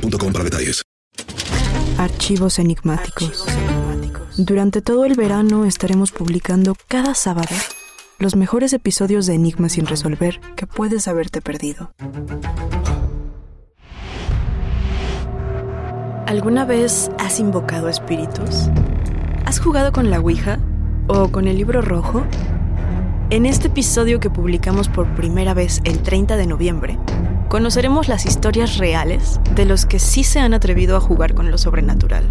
para 0.00 0.44
detalles. 0.44 0.82
Archivos 1.98 2.58
enigmáticos. 2.58 3.46
Durante 4.36 4.82
todo 4.82 5.04
el 5.04 5.14
verano 5.14 5.64
estaremos 5.64 6.12
publicando 6.12 6.76
cada 6.86 7.14
sábado 7.14 7.54
los 8.18 8.36
mejores 8.36 8.72
episodios 8.72 9.26
de 9.26 9.34
Enigmas 9.34 9.72
sin 9.72 9.86
resolver 9.86 10.40
que 10.56 10.66
puedes 10.66 11.08
haberte 11.08 11.40
perdido. 11.40 11.92
¿Alguna 16.26 16.64
vez 16.64 17.10
has 17.18 17.40
invocado 17.40 17.88
espíritus? 17.88 18.68
¿Has 19.44 19.60
jugado 19.60 19.92
con 19.92 20.10
la 20.10 20.20
Ouija? 20.20 20.58
¿O 21.06 21.32
con 21.32 21.48
el 21.48 21.56
libro 21.56 21.80
rojo? 21.80 22.24
En 23.30 23.46
este 23.46 23.68
episodio 23.68 24.20
que 24.20 24.30
publicamos 24.30 24.88
por 24.88 25.06
primera 25.14 25.54
vez 25.54 25.80
el 25.84 26.02
30 26.02 26.36
de 26.36 26.46
noviembre, 26.46 26.98
conoceremos 27.48 28.08
las 28.08 28.26
historias 28.26 28.76
reales 28.76 29.40
de 29.54 29.64
los 29.64 29.86
que 29.86 29.98
sí 29.98 30.22
se 30.22 30.38
han 30.38 30.52
atrevido 30.52 30.96
a 30.96 31.00
jugar 31.00 31.34
con 31.34 31.50
lo 31.50 31.56
sobrenatural. 31.56 32.24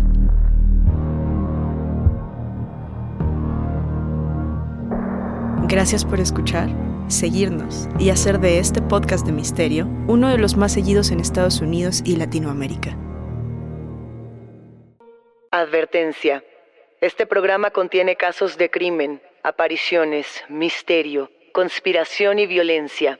Gracias 5.68 6.06
por 6.06 6.20
escuchar, 6.20 6.70
seguirnos 7.08 7.90
y 8.00 8.12
hacer 8.12 8.40
de 8.40 8.60
este 8.60 8.82
podcast 8.82 9.26
de 9.26 9.34
misterio 9.34 9.88
uno 10.08 10.30
de 10.30 10.38
los 10.38 10.56
más 10.56 10.72
seguidos 10.72 11.12
en 11.12 11.20
Estados 11.20 11.62
Unidos 11.62 12.04
y 12.06 12.16
Latinoamérica. 12.16 12.96
Advertencia. 15.52 16.44
Este 17.02 17.26
programa 17.26 17.72
contiene 17.72 18.16
casos 18.16 18.58
de 18.58 18.70
crimen, 18.70 19.22
apariciones, 19.44 20.44
misterio, 20.48 21.32
conspiración 21.54 22.40
y 22.40 22.48
violencia. 22.48 23.20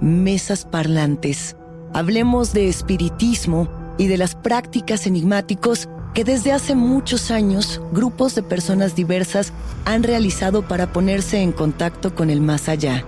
mesas 0.00 0.64
parlantes. 0.64 1.56
Hablemos 1.92 2.52
de 2.52 2.68
espiritismo 2.68 3.68
y 3.98 4.06
de 4.06 4.18
las 4.18 4.34
prácticas 4.34 5.06
enigmáticos 5.06 5.88
que 6.14 6.22
desde 6.22 6.52
hace 6.52 6.76
muchos 6.76 7.32
años 7.32 7.82
grupos 7.92 8.36
de 8.36 8.42
personas 8.44 8.94
diversas 8.94 9.52
han 9.84 10.04
realizado 10.04 10.62
para 10.62 10.92
ponerse 10.92 11.42
en 11.42 11.50
contacto 11.50 12.14
con 12.14 12.30
el 12.30 12.40
más 12.40 12.68
allá. 12.68 13.04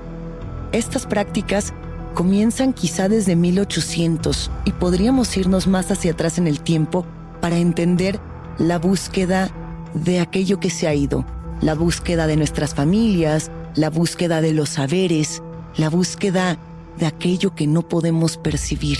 Estas 0.73 1.07
prácticas 1.07 1.73
comienzan 2.15 2.73
quizá 2.73 3.09
desde 3.09 3.37
1800 3.37 4.51
y 4.65 4.73
podríamos 4.73 5.37
irnos 5.37 5.69
más 5.69 5.91
hacia 5.93 6.13
atrás 6.13 6.39
en 6.39 6.49
el 6.49 6.61
tiempo 6.61 7.07
para 7.41 7.59
entender 7.59 8.19
la 8.59 8.79
búsqueda 8.79 9.51
de 9.95 10.19
aquello 10.19 10.59
que 10.59 10.71
se 10.71 10.89
ha 10.89 10.95
ido, 10.95 11.25
la 11.61 11.75
búsqueda 11.75 12.27
de 12.27 12.37
nuestras 12.37 12.75
familias, 12.75 13.53
la 13.77 13.89
búsqueda 13.89 14.41
de 14.41 14.53
los 14.53 14.71
saberes, 14.71 15.43
la 15.77 15.91
búsqueda 15.91 16.59
de 16.99 17.07
aquello 17.07 17.55
que 17.55 17.69
no 17.69 17.87
podemos 17.87 18.37
percibir, 18.37 18.99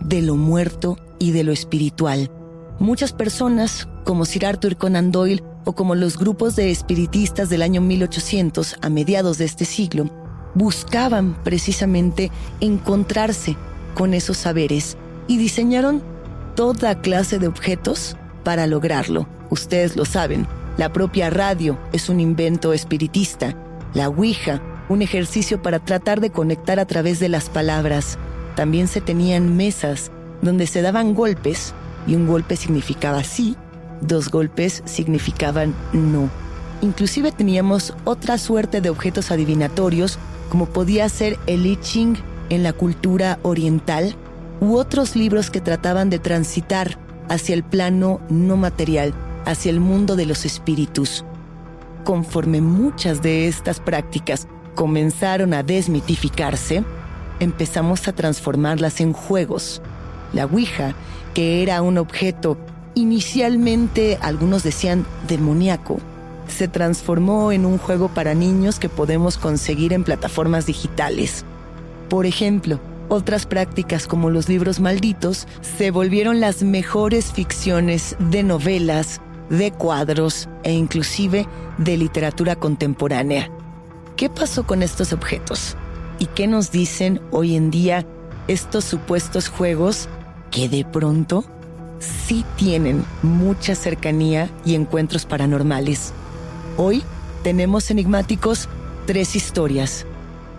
de 0.00 0.22
lo 0.22 0.34
muerto 0.34 0.98
y 1.20 1.30
de 1.30 1.44
lo 1.44 1.52
espiritual. 1.52 2.30
Muchas 2.80 3.12
personas, 3.12 3.88
como 4.04 4.24
Sir 4.24 4.46
Arthur 4.46 4.76
Conan 4.76 5.12
Doyle 5.12 5.44
o 5.64 5.74
como 5.74 5.94
los 5.94 6.18
grupos 6.18 6.56
de 6.56 6.72
espiritistas 6.72 7.48
del 7.48 7.62
año 7.62 7.80
1800 7.80 8.76
a 8.82 8.88
mediados 8.90 9.38
de 9.38 9.44
este 9.44 9.64
siglo, 9.64 10.10
buscaban 10.54 11.34
precisamente 11.44 12.32
encontrarse 12.60 13.56
con 13.94 14.12
esos 14.12 14.38
saberes 14.38 14.96
y 15.28 15.38
diseñaron 15.38 16.02
toda 16.56 17.00
clase 17.00 17.38
de 17.38 17.46
objetos 17.46 18.16
para 18.42 18.66
lograrlo. 18.66 19.28
Ustedes 19.50 19.94
lo 19.94 20.04
saben, 20.04 20.46
la 20.76 20.92
propia 20.92 21.30
radio 21.30 21.78
es 21.92 22.08
un 22.08 22.18
invento 22.18 22.72
espiritista, 22.72 23.56
la 23.94 24.08
Ouija, 24.08 24.60
un 24.88 25.00
ejercicio 25.00 25.62
para 25.62 25.78
tratar 25.78 26.20
de 26.20 26.30
conectar 26.30 26.80
a 26.80 26.86
través 26.86 27.20
de 27.20 27.28
las 27.28 27.48
palabras. 27.48 28.18
También 28.56 28.88
se 28.88 29.00
tenían 29.00 29.56
mesas 29.56 30.10
donde 30.42 30.66
se 30.66 30.82
daban 30.82 31.14
golpes 31.14 31.72
y 32.06 32.14
un 32.14 32.26
golpe 32.26 32.56
significaba 32.56 33.24
sí, 33.24 33.56
dos 34.00 34.30
golpes 34.30 34.82
significaban 34.84 35.74
no. 35.92 36.30
Inclusive 36.82 37.32
teníamos 37.32 37.94
otra 38.04 38.38
suerte 38.38 38.80
de 38.80 38.90
objetos 38.90 39.30
adivinatorios 39.30 40.18
como 40.50 40.66
podía 40.66 41.08
ser 41.08 41.38
el 41.46 41.66
I 41.66 41.76
Ching 41.80 42.16
en 42.50 42.62
la 42.62 42.72
cultura 42.72 43.38
oriental 43.42 44.14
u 44.60 44.76
otros 44.76 45.16
libros 45.16 45.50
que 45.50 45.60
trataban 45.60 46.10
de 46.10 46.18
transitar 46.18 46.98
hacia 47.28 47.54
el 47.54 47.64
plano 47.64 48.20
no 48.28 48.56
material, 48.56 49.14
hacia 49.46 49.70
el 49.70 49.80
mundo 49.80 50.16
de 50.16 50.26
los 50.26 50.44
espíritus. 50.44 51.24
Conforme 52.04 52.60
muchas 52.60 53.22
de 53.22 53.48
estas 53.48 53.80
prácticas 53.80 54.46
comenzaron 54.74 55.54
a 55.54 55.62
desmitificarse, 55.62 56.84
empezamos 57.40 58.06
a 58.08 58.12
transformarlas 58.12 59.00
en 59.00 59.12
juegos. 59.12 59.80
La 60.32 60.44
Ouija, 60.44 60.94
que 61.34 61.62
era 61.62 61.82
un 61.82 61.98
objeto 61.98 62.56
inicialmente 62.94 64.18
algunos 64.22 64.62
decían 64.62 65.04
demoníaco, 65.28 65.98
se 66.48 66.68
transformó 66.68 67.52
en 67.52 67.66
un 67.66 67.78
juego 67.78 68.08
para 68.08 68.34
niños 68.34 68.78
que 68.78 68.88
podemos 68.88 69.38
conseguir 69.38 69.92
en 69.92 70.04
plataformas 70.04 70.66
digitales. 70.66 71.44
Por 72.08 72.26
ejemplo, 72.26 72.78
otras 73.08 73.46
prácticas 73.46 74.06
como 74.06 74.30
los 74.30 74.48
libros 74.48 74.80
malditos 74.80 75.46
se 75.60 75.90
volvieron 75.90 76.40
las 76.40 76.62
mejores 76.62 77.32
ficciones 77.32 78.16
de 78.18 78.42
novelas, 78.42 79.20
de 79.50 79.72
cuadros 79.72 80.48
e 80.62 80.72
inclusive 80.72 81.46
de 81.78 81.96
literatura 81.96 82.56
contemporánea. 82.56 83.50
¿Qué 84.16 84.30
pasó 84.30 84.64
con 84.66 84.82
estos 84.82 85.12
objetos? 85.12 85.76
¿Y 86.18 86.26
qué 86.26 86.46
nos 86.46 86.70
dicen 86.70 87.20
hoy 87.30 87.56
en 87.56 87.70
día 87.70 88.06
estos 88.46 88.84
supuestos 88.84 89.48
juegos 89.48 90.08
que 90.54 90.68
de 90.68 90.84
pronto 90.84 91.44
sí 91.98 92.44
tienen 92.56 93.04
mucha 93.22 93.74
cercanía 93.74 94.48
y 94.64 94.76
encuentros 94.76 95.26
paranormales? 95.26 96.12
Hoy 96.76 97.02
tenemos 97.42 97.90
enigmáticos 97.90 98.68
tres 99.04 99.34
historias. 99.34 100.06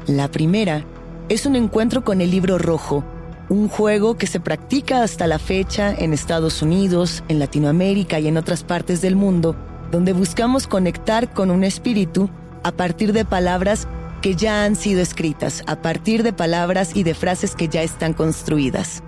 La 0.05 0.27
primera 0.27 0.83
es 1.29 1.45
un 1.45 1.55
encuentro 1.55 2.03
con 2.03 2.19
el 2.19 2.29
libro 2.29 2.57
rojo, 2.57 3.05
un 3.47 3.69
juego 3.69 4.17
que 4.17 4.27
se 4.27 4.41
practica 4.41 5.01
hasta 5.01 5.27
la 5.27 5.39
fecha 5.39 5.93
en 5.93 6.11
Estados 6.11 6.61
Unidos, 6.61 7.23
en 7.29 7.39
Latinoamérica 7.39 8.19
y 8.19 8.27
en 8.27 8.35
otras 8.35 8.65
partes 8.65 9.01
del 9.01 9.15
mundo, 9.15 9.55
donde 9.91 10.11
buscamos 10.11 10.67
conectar 10.67 11.31
con 11.33 11.49
un 11.51 11.63
espíritu 11.63 12.29
a 12.63 12.73
partir 12.73 13.13
de 13.13 13.23
palabras 13.23 13.87
que 14.21 14.35
ya 14.35 14.65
han 14.65 14.75
sido 14.75 15.01
escritas, 15.01 15.63
a 15.67 15.81
partir 15.81 16.21
de 16.23 16.33
palabras 16.33 16.97
y 16.97 17.03
de 17.03 17.13
frases 17.13 17.55
que 17.55 17.69
ya 17.69 17.81
están 17.81 18.11
construidas. 18.11 19.04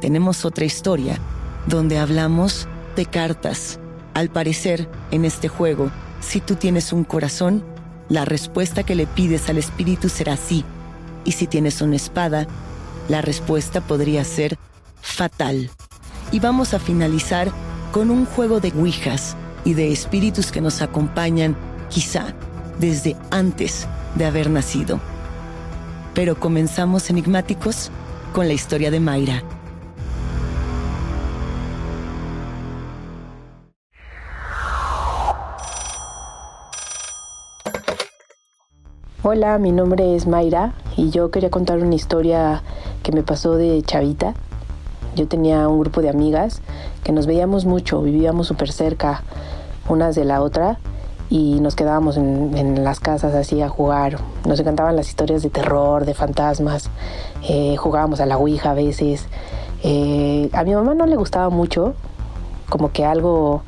Tenemos 0.00 0.44
otra 0.44 0.64
historia 0.64 1.18
donde 1.66 1.98
hablamos 1.98 2.66
de 2.96 3.06
cartas. 3.06 3.78
Al 4.14 4.30
parecer, 4.30 4.88
en 5.10 5.24
este 5.24 5.48
juego, 5.48 5.90
si 6.20 6.40
tú 6.40 6.56
tienes 6.56 6.92
un 6.92 7.04
corazón, 7.04 7.62
la 8.08 8.24
respuesta 8.24 8.82
que 8.82 8.94
le 8.94 9.06
pides 9.06 9.48
al 9.48 9.58
espíritu 9.58 10.08
será 10.08 10.36
sí. 10.36 10.64
Y 11.24 11.32
si 11.32 11.46
tienes 11.46 11.82
una 11.82 11.96
espada, 11.96 12.46
la 13.08 13.20
respuesta 13.20 13.80
podría 13.80 14.24
ser 14.24 14.58
fatal. 15.02 15.70
Y 16.32 16.40
vamos 16.40 16.74
a 16.74 16.78
finalizar 16.78 17.50
con 17.92 18.10
un 18.10 18.24
juego 18.24 18.60
de 18.60 18.72
ouijas 18.72 19.36
y 19.64 19.74
de 19.74 19.92
espíritus 19.92 20.50
que 20.50 20.60
nos 20.60 20.80
acompañan, 20.80 21.56
quizá 21.90 22.34
desde 22.78 23.16
antes 23.30 23.86
de 24.14 24.24
haber 24.24 24.48
nacido. 24.48 24.98
Pero 26.14 26.38
comenzamos 26.40 27.10
enigmáticos 27.10 27.90
con 28.32 28.48
la 28.48 28.54
historia 28.54 28.90
de 28.90 29.00
Mayra. 29.00 29.42
Hola, 39.22 39.58
mi 39.58 39.70
nombre 39.70 40.16
es 40.16 40.26
Mayra 40.26 40.72
y 40.96 41.10
yo 41.10 41.30
quería 41.30 41.50
contar 41.50 41.78
una 41.80 41.94
historia 41.94 42.62
que 43.02 43.12
me 43.12 43.22
pasó 43.22 43.54
de 43.54 43.82
chavita. 43.82 44.32
Yo 45.14 45.28
tenía 45.28 45.68
un 45.68 45.78
grupo 45.78 46.00
de 46.00 46.08
amigas 46.08 46.62
que 47.04 47.12
nos 47.12 47.26
veíamos 47.26 47.66
mucho, 47.66 48.00
vivíamos 48.00 48.46
súper 48.46 48.72
cerca 48.72 49.22
unas 49.90 50.14
de 50.14 50.24
la 50.24 50.40
otra 50.40 50.78
y 51.28 51.60
nos 51.60 51.76
quedábamos 51.76 52.16
en, 52.16 52.82
las 52.82 52.98
casas 52.98 53.34
así 53.34 53.60
a 53.60 53.68
jugar. 53.68 54.16
Nos 54.46 54.58
encantaban 54.58 54.96
las 54.96 55.10
historias 55.10 55.42
de 55.42 55.50
terror, 55.50 56.06
de 56.06 56.14
fantasmas, 56.14 56.88
eh, 57.46 57.76
jugábamos 57.76 58.20
a 58.20 58.26
la 58.26 58.38
Ouija 58.38 58.70
a 58.70 58.74
veces. 58.74 59.28
Eh, 59.82 60.48
a 60.54 60.64
mi 60.64 60.74
mamá 60.74 60.94
no 60.94 61.04
le 61.04 61.16
gustaba 61.16 61.50
mucho, 61.50 61.92
como 62.70 62.90
que 62.90 63.04
algo, 63.04 63.64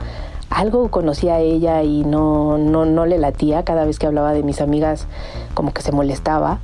algo 0.48 0.90
conocía 0.90 1.34
a 1.34 1.40
ella 1.40 1.82
y 1.82 2.04
no, 2.04 2.58
no, 2.58 2.84
no 2.84 3.06
le 3.06 3.18
latía 3.18 3.64
cada 3.64 3.84
vez 3.84 3.98
que 3.98 4.06
hablaba 4.06 4.32
de 4.32 4.42
mis 4.42 4.60
amigas, 4.60 5.06
como 5.54 5.72
que 5.72 5.82
se 5.82 5.92
molestaba. 5.92 6.58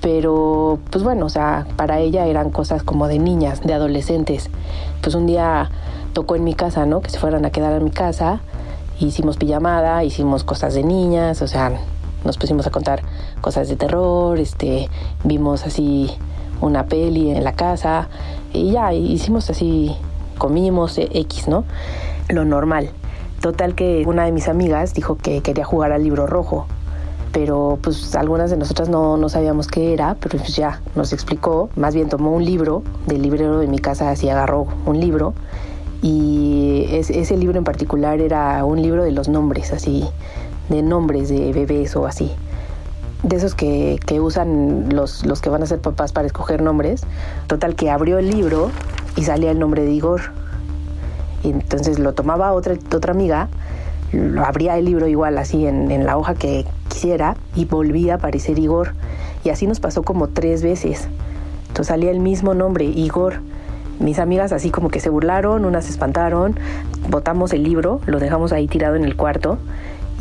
Pero, 0.00 0.80
pues 0.90 1.04
bueno, 1.04 1.26
o 1.26 1.28
sea, 1.28 1.66
para 1.76 2.00
ella 2.00 2.26
eran 2.26 2.50
cosas 2.50 2.82
como 2.82 3.06
de 3.06 3.18
niñas, 3.18 3.60
de 3.62 3.72
adolescentes. 3.72 4.50
Pues 5.00 5.14
un 5.14 5.26
día 5.26 5.70
tocó 6.12 6.34
en 6.34 6.44
mi 6.44 6.54
casa, 6.54 6.86
¿no? 6.86 7.00
Que 7.00 7.10
se 7.10 7.18
fueran 7.18 7.44
a 7.44 7.50
quedar 7.50 7.72
en 7.74 7.84
mi 7.84 7.90
casa 7.90 8.40
hicimos 9.06 9.36
pijamada, 9.36 10.04
hicimos 10.04 10.44
cosas 10.44 10.74
de 10.74 10.82
niñas, 10.82 11.42
o 11.42 11.48
sea, 11.48 11.72
nos 12.24 12.38
pusimos 12.38 12.66
a 12.66 12.70
contar 12.70 13.02
cosas 13.40 13.68
de 13.68 13.76
terror, 13.76 14.38
este, 14.38 14.88
vimos 15.24 15.66
así 15.66 16.10
una 16.60 16.86
peli 16.86 17.30
en 17.30 17.42
la 17.42 17.54
casa 17.54 18.08
y 18.52 18.72
ya 18.72 18.92
hicimos 18.92 19.50
así, 19.50 19.96
comimos 20.38 20.98
eh, 20.98 21.08
X, 21.12 21.48
¿no? 21.48 21.64
Lo 22.28 22.44
normal. 22.44 22.90
Total 23.40 23.74
que 23.74 24.04
una 24.06 24.24
de 24.24 24.32
mis 24.32 24.48
amigas 24.48 24.94
dijo 24.94 25.16
que 25.16 25.40
quería 25.40 25.64
jugar 25.64 25.90
al 25.90 26.04
libro 26.04 26.26
rojo, 26.26 26.66
pero 27.32 27.78
pues 27.82 28.14
algunas 28.14 28.50
de 28.50 28.56
nosotras 28.56 28.88
no, 28.88 29.16
no 29.16 29.28
sabíamos 29.28 29.66
qué 29.66 29.92
era, 29.92 30.16
pero 30.20 30.38
pues 30.38 30.54
ya 30.54 30.80
nos 30.94 31.12
explicó, 31.12 31.70
más 31.76 31.94
bien 31.94 32.08
tomó 32.08 32.32
un 32.32 32.44
libro 32.44 32.82
del 33.06 33.22
librero 33.22 33.58
de 33.58 33.66
mi 33.66 33.78
casa, 33.78 34.10
así 34.10 34.28
agarró 34.28 34.66
un 34.86 35.00
libro 35.00 35.34
y 36.02 36.84
ese 36.90 37.36
libro 37.36 37.56
en 37.58 37.64
particular 37.64 38.20
era 38.20 38.64
un 38.64 38.82
libro 38.82 39.04
de 39.04 39.12
los 39.12 39.28
nombres, 39.28 39.72
así, 39.72 40.04
de 40.68 40.82
nombres 40.82 41.28
de 41.28 41.52
bebés 41.52 41.94
o 41.94 42.06
así. 42.06 42.32
De 43.22 43.36
esos 43.36 43.54
que, 43.54 44.00
que 44.04 44.18
usan 44.18 44.88
los, 44.92 45.24
los 45.24 45.40
que 45.40 45.48
van 45.48 45.62
a 45.62 45.66
ser 45.66 45.78
papás 45.78 46.12
para 46.12 46.26
escoger 46.26 46.60
nombres. 46.60 47.02
Total 47.46 47.76
que 47.76 47.88
abrió 47.88 48.18
el 48.18 48.30
libro 48.30 48.72
y 49.14 49.22
salía 49.22 49.52
el 49.52 49.60
nombre 49.60 49.84
de 49.84 49.92
Igor. 49.92 50.22
Y 51.44 51.50
entonces 51.50 52.00
lo 52.00 52.14
tomaba 52.14 52.52
otra, 52.52 52.74
otra 52.92 53.12
amiga, 53.12 53.48
abría 54.44 54.76
el 54.78 54.84
libro 54.84 55.06
igual 55.06 55.38
así 55.38 55.66
en, 55.66 55.90
en 55.90 56.04
la 56.04 56.16
hoja 56.16 56.34
que 56.34 56.66
quisiera 56.88 57.36
y 57.54 57.64
volvía 57.64 58.14
a 58.14 58.16
aparecer 58.16 58.58
Igor. 58.58 58.94
Y 59.44 59.50
así 59.50 59.66
nos 59.66 59.80
pasó 59.80 60.02
como 60.02 60.28
tres 60.28 60.62
veces. 60.62 61.08
Entonces 61.68 61.88
salía 61.88 62.10
el 62.10 62.20
mismo 62.20 62.54
nombre, 62.54 62.84
Igor 62.84 63.40
mis 64.02 64.18
amigas 64.18 64.52
así 64.52 64.70
como 64.70 64.88
que 64.88 65.00
se 65.00 65.10
burlaron, 65.10 65.64
unas 65.64 65.84
se 65.84 65.92
espantaron, 65.92 66.56
botamos 67.08 67.52
el 67.52 67.62
libro, 67.62 68.00
lo 68.06 68.18
dejamos 68.18 68.52
ahí 68.52 68.66
tirado 68.66 68.96
en 68.96 69.04
el 69.04 69.16
cuarto 69.16 69.58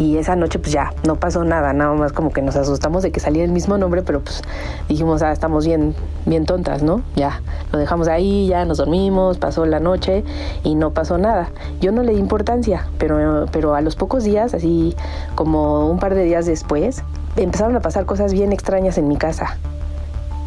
y 0.01 0.17
esa 0.17 0.36
noche 0.36 0.58
pues 0.58 0.72
ya 0.72 0.96
no 1.05 1.17
pasó 1.17 1.43
nada, 1.43 1.74
nada 1.74 1.93
más 1.93 2.12
como 2.12 2.31
que 2.31 2.41
nos 2.41 2.55
asustamos 2.55 3.03
de 3.03 3.12
que 3.12 3.20
salía 3.20 3.43
el 3.43 3.51
mismo 3.51 3.77
nombre, 3.77 4.01
pero 4.01 4.22
pues 4.22 4.41
dijimos, 4.89 5.22
ah, 5.22 5.31
estamos 5.31 5.63
bien, 5.63 5.93
bien 6.25 6.48
tontas, 6.48 6.81
¿no? 6.81 7.03
Ya, 7.15 7.43
lo 7.72 7.77
dejamos 7.77 8.08
ahí, 8.08 8.48
ya 8.48 8.65
nos 8.65 8.79
dormimos, 8.79 9.38
pasó 9.38 9.63
la 9.67 9.79
noche 9.79 10.24
y 10.63 10.74
no 10.74 10.89
pasó 10.89 11.20
nada. 11.20 11.51
Yo 11.81 11.91
no 11.91 12.01
le 12.01 12.13
di 12.13 12.20
importancia, 12.20 12.88
pero, 12.98 13.46
pero 13.51 13.75
a 13.75 13.81
los 13.81 13.96
pocos 13.96 14.24
días, 14.24 14.55
así 14.55 14.96
como 15.36 15.91
un 15.91 16.00
par 16.00 16.15
de 16.15 16.24
días 16.24 16.48
después, 16.48 17.03
empezaron 17.36 17.75
a 17.75 17.81
pasar 17.81 18.08
cosas 18.08 18.34
bien 18.34 18.53
extrañas 18.53 18.98
en 18.98 19.08
mi 19.08 19.17
casa 19.17 19.55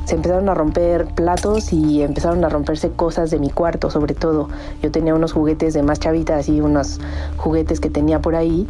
se 0.05 0.17
empezaron 0.17 0.49
a 0.51 0.55
romper 0.55 1.07
platos 1.07 1.73
y 1.73 2.03
empezaron 2.03 2.45
a 2.45 2.49
romperse 2.49 2.91
cosas 2.91 3.31
de 3.31 3.39
mi 3.39 3.49
cuarto, 3.51 3.91
sobre 3.91 4.15
todo. 4.15 4.49
Yo 4.83 4.91
tenía 4.91 5.15
unos 5.15 5.33
juguetes 5.33 5.73
de 5.73 5.83
más 5.83 5.99
chavitas 5.99 6.49
y 6.49 6.61
unos 6.61 7.01
juguetes 7.39 7.81
que 7.81 7.89
tenía 7.89 8.21
por 8.21 8.37
ahí. 8.37 8.69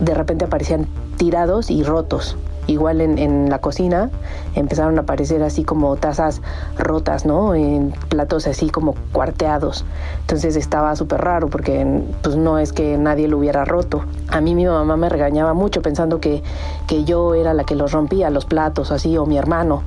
De 0.00 0.14
repente 0.14 0.44
aparecían 0.44 0.86
tirados 1.16 1.70
y 1.70 1.82
rotos. 1.82 2.36
Igual 2.66 3.02
en, 3.02 3.50
la 3.50 3.58
cocina 3.58 4.10
empezaron 4.54 4.96
a 4.96 5.02
aparecer 5.02 5.42
así 5.42 5.64
como 5.64 5.96
tazas 5.96 6.40
rotas, 6.78 7.26
¿no? 7.26 7.54
En 7.54 7.92
platos 8.08 8.46
así 8.46 8.70
como 8.70 8.94
cuarteados. 9.12 9.84
Entonces 10.22 10.56
estaba 10.56 10.96
súper 10.96 11.20
raro 11.20 11.48
porque 11.48 12.02
pues 12.22 12.36
no 12.36 12.58
es 12.58 12.72
que 12.72 12.96
nadie 12.96 13.28
lo 13.28 13.36
hubiera 13.36 13.66
roto. 13.66 14.04
A 14.28 14.40
mí 14.40 14.54
mi 14.54 14.64
mamá 14.64 14.96
me 14.96 15.10
regañaba 15.10 15.52
mucho 15.52 15.82
pensando 15.82 16.20
que, 16.20 16.42
que 16.86 17.04
yo 17.04 17.34
era 17.34 17.52
la 17.52 17.64
que 17.64 17.74
los 17.74 17.92
rompía, 17.92 18.30
los 18.30 18.46
platos 18.46 18.90
así, 18.92 19.18
o 19.18 19.26
mi 19.26 19.36
hermano. 19.36 19.82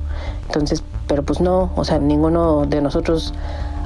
Entonces 0.46 0.84
pero 1.08 1.22
pues 1.24 1.40
no, 1.40 1.70
o 1.74 1.84
sea, 1.84 1.98
ninguno 1.98 2.66
de 2.66 2.80
nosotros 2.80 3.34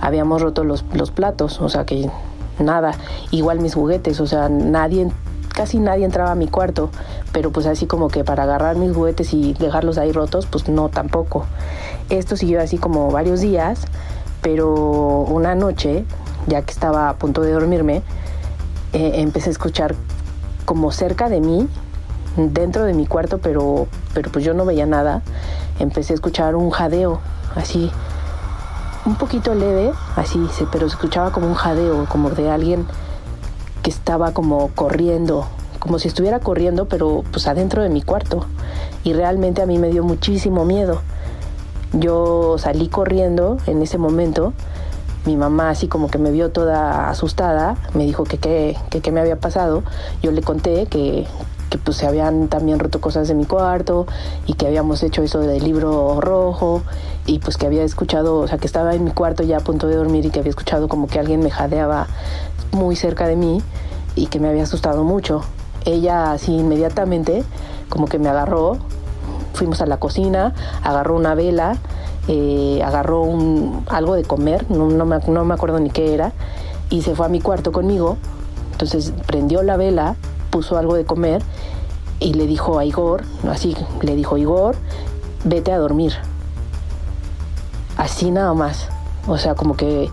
habíamos 0.02 0.42
roto 0.42 0.64
los, 0.64 0.84
los 0.92 1.10
platos, 1.12 1.60
o 1.60 1.68
sea 1.68 1.86
que 1.86 2.10
nada, 2.58 2.92
igual 3.30 3.60
mis 3.60 3.74
juguetes, 3.74 4.20
o 4.20 4.26
sea, 4.26 4.48
nadie, 4.48 5.08
casi 5.52 5.78
nadie 5.78 6.04
entraba 6.04 6.32
a 6.32 6.34
mi 6.34 6.48
cuarto, 6.48 6.90
pero 7.32 7.50
pues 7.50 7.66
así 7.66 7.86
como 7.86 8.08
que 8.08 8.24
para 8.24 8.44
agarrar 8.44 8.76
mis 8.76 8.94
juguetes 8.94 9.32
y 9.34 9.54
dejarlos 9.54 9.98
ahí 9.98 10.12
rotos, 10.12 10.46
pues 10.46 10.68
no 10.68 10.88
tampoco. 10.88 11.46
Esto 12.10 12.36
siguió 12.36 12.60
así 12.60 12.78
como 12.78 13.10
varios 13.10 13.40
días, 13.40 13.82
pero 14.40 14.70
una 15.28 15.54
noche, 15.54 16.04
ya 16.46 16.62
que 16.62 16.72
estaba 16.72 17.08
a 17.08 17.14
punto 17.14 17.42
de 17.42 17.52
dormirme, 17.52 18.02
eh, 18.92 19.12
empecé 19.16 19.50
a 19.50 19.52
escuchar 19.52 19.94
como 20.64 20.90
cerca 20.92 21.28
de 21.28 21.40
mí, 21.40 21.68
dentro 22.36 22.84
de 22.84 22.94
mi 22.94 23.06
cuarto, 23.06 23.38
pero, 23.38 23.86
pero 24.14 24.30
pues 24.30 24.44
yo 24.44 24.54
no 24.54 24.64
veía 24.64 24.86
nada, 24.86 25.22
empecé 25.78 26.12
a 26.12 26.16
escuchar 26.16 26.56
un 26.56 26.70
jadeo, 26.70 27.20
así, 27.54 27.90
un 29.04 29.16
poquito 29.16 29.54
leve, 29.54 29.92
así, 30.16 30.38
pero 30.70 30.88
se 30.88 30.94
escuchaba 30.94 31.32
como 31.32 31.46
un 31.48 31.54
jadeo, 31.54 32.06
como 32.08 32.30
de 32.30 32.50
alguien 32.50 32.86
que 33.82 33.90
estaba 33.90 34.32
como 34.32 34.68
corriendo, 34.68 35.46
como 35.78 35.98
si 35.98 36.08
estuviera 36.08 36.40
corriendo, 36.40 36.86
pero 36.86 37.24
pues 37.30 37.46
adentro 37.46 37.82
de 37.82 37.88
mi 37.88 38.02
cuarto. 38.02 38.46
Y 39.04 39.12
realmente 39.12 39.62
a 39.62 39.66
mí 39.66 39.78
me 39.78 39.90
dio 39.90 40.04
muchísimo 40.04 40.64
miedo. 40.64 41.02
Yo 41.92 42.56
salí 42.58 42.88
corriendo 42.88 43.58
en 43.66 43.82
ese 43.82 43.98
momento. 43.98 44.52
Mi 45.26 45.36
mamá 45.36 45.70
así 45.70 45.88
como 45.88 46.08
que 46.08 46.18
me 46.18 46.30
vio 46.30 46.50
toda 46.50 47.08
asustada, 47.08 47.76
me 47.94 48.04
dijo 48.04 48.24
que 48.24 48.38
qué 48.38 49.12
me 49.12 49.20
había 49.20 49.36
pasado. 49.36 49.82
Yo 50.22 50.32
le 50.32 50.42
conté 50.42 50.86
que, 50.86 51.26
que 51.72 51.78
pues 51.78 51.96
se 51.96 52.06
habían 52.06 52.48
también 52.48 52.78
roto 52.78 53.00
cosas 53.00 53.28
de 53.28 53.34
mi 53.34 53.46
cuarto 53.46 54.06
y 54.46 54.52
que 54.54 54.66
habíamos 54.66 55.02
hecho 55.02 55.22
eso 55.22 55.40
del 55.40 55.64
libro 55.64 56.20
rojo 56.20 56.82
y 57.24 57.38
pues 57.38 57.56
que 57.56 57.64
había 57.64 57.82
escuchado, 57.82 58.40
o 58.40 58.46
sea, 58.46 58.58
que 58.58 58.66
estaba 58.66 58.94
en 58.94 59.04
mi 59.04 59.10
cuarto 59.10 59.42
ya 59.42 59.56
a 59.56 59.60
punto 59.60 59.86
de 59.88 59.96
dormir 59.96 60.26
y 60.26 60.30
que 60.30 60.40
había 60.40 60.50
escuchado 60.50 60.86
como 60.86 61.06
que 61.06 61.18
alguien 61.18 61.40
me 61.40 61.50
jadeaba 61.50 62.08
muy 62.72 62.96
cerca 62.96 63.26
de 63.26 63.36
mí 63.36 63.62
y 64.14 64.26
que 64.26 64.40
me 64.40 64.48
había 64.48 64.64
asustado 64.64 65.04
mucho. 65.04 65.42
Ella 65.84 66.32
así 66.32 66.52
inmediatamente 66.56 67.44
como 67.88 68.06
que 68.06 68.18
me 68.18 68.28
agarró, 68.28 68.78
fuimos 69.54 69.80
a 69.82 69.86
la 69.86 69.98
cocina, 69.98 70.54
agarró 70.82 71.16
una 71.16 71.34
vela, 71.34 71.76
eh, 72.28 72.80
agarró 72.84 73.22
un, 73.22 73.84
algo 73.88 74.14
de 74.14 74.24
comer, 74.24 74.70
no, 74.70 74.88
no, 74.88 75.04
me, 75.04 75.18
no 75.18 75.44
me 75.44 75.54
acuerdo 75.54 75.78
ni 75.78 75.90
qué 75.90 76.14
era, 76.14 76.32
y 76.90 77.02
se 77.02 77.14
fue 77.14 77.26
a 77.26 77.28
mi 77.28 77.40
cuarto 77.40 77.72
conmigo. 77.72 78.16
Entonces 78.72 79.12
prendió 79.26 79.62
la 79.62 79.76
vela 79.76 80.16
puso 80.52 80.76
algo 80.76 80.94
de 80.94 81.04
comer 81.04 81.42
y 82.20 82.34
le 82.34 82.46
dijo 82.46 82.78
a 82.78 82.84
Igor, 82.84 83.24
así 83.50 83.74
le 84.02 84.14
dijo 84.14 84.36
Igor, 84.36 84.76
vete 85.42 85.72
a 85.72 85.78
dormir. 85.78 86.12
Así 87.96 88.30
nada 88.30 88.54
más. 88.54 88.88
O 89.26 89.38
sea, 89.38 89.54
como 89.54 89.76
que 89.76 90.10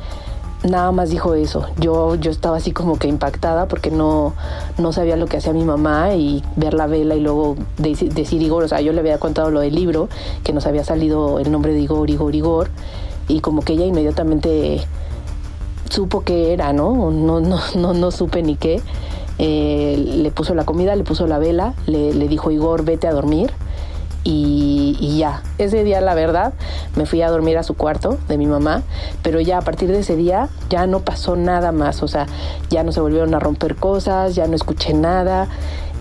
nada 0.63 0.91
más 0.91 1.09
dijo 1.09 1.33
eso. 1.33 1.65
Yo, 1.77 2.15
yo 2.15 2.31
estaba 2.31 2.57
así 2.57 2.71
como 2.71 2.97
que 2.97 3.07
impactada 3.07 3.67
porque 3.67 3.91
no, 3.91 4.33
no 4.77 4.91
sabía 4.93 5.15
lo 5.15 5.27
que 5.27 5.37
hacía 5.37 5.53
mi 5.53 5.63
mamá 5.63 6.15
y 6.15 6.43
ver 6.55 6.73
la 6.73 6.87
vela 6.87 7.15
y 7.15 7.21
luego 7.21 7.55
decir 7.77 8.41
Igor, 8.41 8.63
o 8.63 8.67
sea, 8.67 8.81
yo 8.81 8.93
le 8.93 8.99
había 8.99 9.17
contado 9.19 9.51
lo 9.51 9.61
del 9.61 9.75
libro, 9.75 10.09
que 10.43 10.53
nos 10.53 10.65
había 10.65 10.83
salido 10.83 11.39
el 11.39 11.51
nombre 11.51 11.73
de 11.73 11.79
Igor, 11.79 12.09
Igor, 12.09 12.35
Igor, 12.35 12.69
y 13.27 13.41
como 13.41 13.61
que 13.61 13.73
ella 13.73 13.85
inmediatamente 13.85 14.81
supo 15.89 16.21
qué 16.21 16.53
era, 16.53 16.73
¿no? 16.73 17.11
No, 17.11 17.39
no, 17.39 17.59
no, 17.75 17.93
no 17.93 18.11
supe 18.11 18.41
ni 18.43 18.55
qué. 18.55 18.81
Eh, 19.41 20.17
le 20.17 20.31
puso 20.31 20.53
la 20.53 20.65
comida, 20.65 20.95
le 20.95 21.05
puso 21.05 21.25
la 21.25 21.39
vela, 21.39 21.73
le, 21.87 22.11
dijo 22.27 22.51
Igor, 22.51 22.83
vete 22.83 23.07
a 23.07 23.13
dormir. 23.13 23.51
Y, 24.23 24.58
y, 25.00 25.17
ya, 25.19 25.43
ese 25.58 25.84
día 25.84 26.01
la 26.01 26.13
verdad 26.13 26.53
me 26.96 27.05
fui 27.05 27.22
a 27.22 27.29
dormir 27.29 27.58
a 27.58 27.63
su 27.63 27.75
cuarto 27.75 28.17
de 28.27 28.38
mi 28.38 28.48
mamá, 28.48 28.84
pero 29.24 29.39
ya 29.39 29.58
a 29.58 29.62
partir 29.62 29.89
de 29.89 30.00
ese 30.00 30.15
día 30.15 30.50
ya 30.69 30.88
no 30.88 31.00
pasó 31.00 31.36
nada 31.36 31.72
más, 31.72 32.03
o 32.03 32.08
sea, 32.08 32.25
ya 32.69 32.84
no 32.84 32.91
se 32.91 33.01
volvieron 33.01 33.34
a 33.36 33.39
romper 33.39 33.75
cosas, 33.75 34.36
ya 34.36 34.48
no 34.48 34.55
escuché 34.55 34.93
nada 34.93 35.48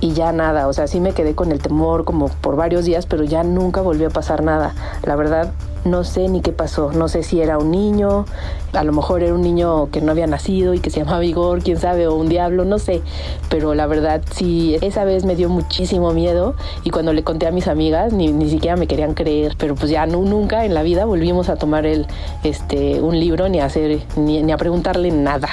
y 0.01 0.13
ya 0.13 0.33
nada, 0.33 0.69
o 0.69 0.73
sea, 0.73 0.87
sí 0.87 1.01
me 1.01 1.13
quedé 1.13 1.35
con 1.35 1.53
el 1.53 1.61
temor 1.61 2.05
como 2.05 2.29
por 2.29 2.57
varios 2.57 2.85
días, 2.85 3.07
pero 3.07 3.25
ya 3.25 3.43
nunca 3.43 3.81
volvió 3.81 4.09
a 4.09 4.11
pasar 4.11 4.43
nada. 4.43 4.75
La 5.05 5.17
verdad, 5.17 5.53
no 5.85 6.05
sé 6.05 6.29
ni 6.29 6.41
qué 6.41 6.53
pasó, 6.53 6.93
no 6.93 7.09
sé 7.09 7.23
si 7.23 7.41
era 7.41 7.59
un 7.59 7.71
niño, 7.71 8.25
a 8.73 8.85
lo 8.85 8.93
mejor 8.93 9.23
era 9.23 9.35
un 9.35 9.43
niño 9.43 9.91
que 9.91 10.01
no 10.01 10.13
había 10.13 10.27
nacido 10.27 10.75
y 10.75 10.81
que 10.81 10.91
se 10.91 11.01
llamaba 11.01 11.25
Igor, 11.25 11.63
quién 11.63 11.79
sabe, 11.79 12.07
o 12.07 12.15
un 12.15 12.29
diablo, 12.29 12.65
no 12.65 12.79
sé, 12.79 13.03
pero 13.49 13.75
la 13.75 13.87
verdad 13.87 14.23
sí, 14.31 14.77
esa 14.83 15.05
vez 15.05 15.25
me 15.25 15.37
dio 15.37 15.49
muchísimo 15.49 16.13
miedo 16.13 16.55
y 16.85 16.91
cuando 16.91 17.13
le 17.13 17.25
conté 17.25 17.47
a 17.47 17.51
mis 17.51 17.69
amigas 17.69 18.13
ni, 18.13 18.33
ni 18.33 18.51
siquiera 18.51 18.77
me 18.77 18.87
querían 18.87 19.15
creer, 19.15 19.55
pero 19.59 19.75
pues 19.75 19.91
ya 19.91 20.07
no, 20.07 20.23
nunca 20.23 20.65
en 20.65 20.75
la 20.75 20.83
vida 20.83 21.05
volvimos 21.05 21.49
a 21.49 21.57
tomar 21.57 21.87
el, 21.87 22.07
este, 22.45 23.01
un 23.01 23.19
libro 23.19 23.49
ni 23.49 23.61
a 23.61 23.67
hacer, 23.67 24.01
ni, 24.17 24.43
ni 24.43 24.53
a 24.53 24.57
preguntarle 24.57 25.11
nada. 25.11 25.49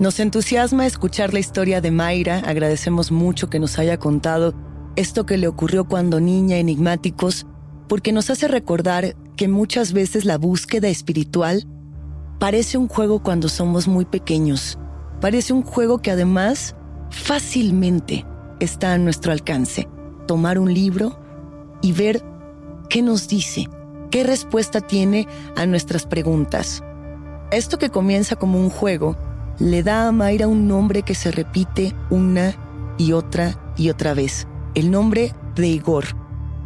Nos 0.00 0.18
entusiasma 0.18 0.86
escuchar 0.86 1.34
la 1.34 1.40
historia 1.40 1.82
de 1.82 1.90
Mayra, 1.90 2.38
agradecemos 2.38 3.12
mucho 3.12 3.50
que 3.50 3.58
nos 3.60 3.78
haya 3.78 3.98
contado 3.98 4.54
esto 4.96 5.26
que 5.26 5.36
le 5.36 5.46
ocurrió 5.46 5.84
cuando 5.84 6.20
niña 6.20 6.56
enigmáticos, 6.56 7.46
porque 7.86 8.10
nos 8.10 8.30
hace 8.30 8.48
recordar 8.48 9.14
que 9.36 9.46
muchas 9.46 9.92
veces 9.92 10.24
la 10.24 10.38
búsqueda 10.38 10.88
espiritual 10.88 11.66
parece 12.38 12.78
un 12.78 12.88
juego 12.88 13.22
cuando 13.22 13.50
somos 13.50 13.88
muy 13.88 14.06
pequeños. 14.06 14.78
Parece 15.20 15.52
un 15.52 15.60
juego 15.60 15.98
que 15.98 16.10
además 16.10 16.76
fácilmente 17.10 18.24
está 18.58 18.94
a 18.94 18.98
nuestro 18.98 19.32
alcance. 19.32 19.86
Tomar 20.26 20.58
un 20.58 20.72
libro 20.72 21.20
y 21.82 21.92
ver 21.92 22.24
qué 22.88 23.02
nos 23.02 23.28
dice, 23.28 23.68
qué 24.10 24.24
respuesta 24.24 24.80
tiene 24.80 25.28
a 25.56 25.66
nuestras 25.66 26.06
preguntas. 26.06 26.82
Esto 27.52 27.76
que 27.76 27.90
comienza 27.90 28.36
como 28.36 28.58
un 28.58 28.70
juego 28.70 29.14
le 29.60 29.82
da 29.82 30.08
a 30.08 30.12
Mayra 30.12 30.48
un 30.48 30.66
nombre 30.66 31.02
que 31.02 31.14
se 31.14 31.30
repite 31.30 31.94
una 32.08 32.54
y 32.98 33.12
otra 33.12 33.74
y 33.76 33.90
otra 33.90 34.14
vez 34.14 34.46
el 34.74 34.90
nombre 34.90 35.34
de 35.54 35.68
Igor. 35.68 36.04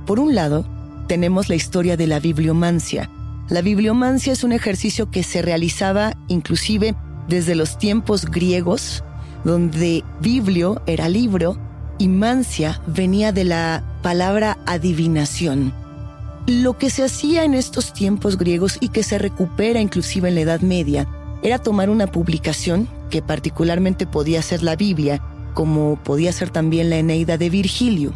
Por 0.07 0.21
un 0.21 0.35
lado, 0.35 0.65
tenemos 1.09 1.49
la 1.49 1.55
historia 1.55 1.97
de 1.97 2.07
la 2.07 2.21
bibliomancia. 2.21 3.11
La 3.49 3.63
bibliomancia 3.63 4.33
es 4.33 4.45
un 4.45 4.53
ejercicio 4.53 5.11
que 5.11 5.23
se 5.23 5.43
realizaba 5.43 6.15
inclusive 6.29 6.95
desde 7.29 7.55
los 7.55 7.79
tiempos 7.79 8.27
griegos, 8.27 9.03
donde 9.45 10.05
biblio 10.21 10.83
era 10.87 11.09
libro 11.09 11.59
y 11.99 12.09
mancia 12.09 12.81
venía 12.87 13.33
de 13.33 13.45
la 13.45 13.85
palabra 14.03 14.59
adivinación. 14.67 15.73
Lo 16.47 16.77
que 16.77 16.91
se 16.91 17.05
hacía 17.05 17.45
en 17.45 17.55
estos 17.55 17.93
tiempos 17.93 18.37
griegos 18.37 18.77
y 18.81 18.89
que 18.89 19.03
se 19.03 19.19
recupera 19.19 19.81
inclusive 19.81 20.29
en 20.29 20.35
la 20.35 20.41
Edad 20.43 20.61
Media 20.61 21.09
era 21.45 21.59
tomar 21.59 21.91
una 21.91 22.09
publicación, 22.09 22.89
que 23.11 23.23
particularmente 23.23 24.07
podía 24.07 24.43
ser 24.43 24.63
la 24.63 24.75
Biblia, 24.75 25.23
como 25.53 26.03
podía 26.03 26.33
ser 26.33 26.51
también 26.51 26.91
la 26.91 26.97
Eneida 26.97 27.39
de 27.39 27.51
Virgilio, 27.51 28.13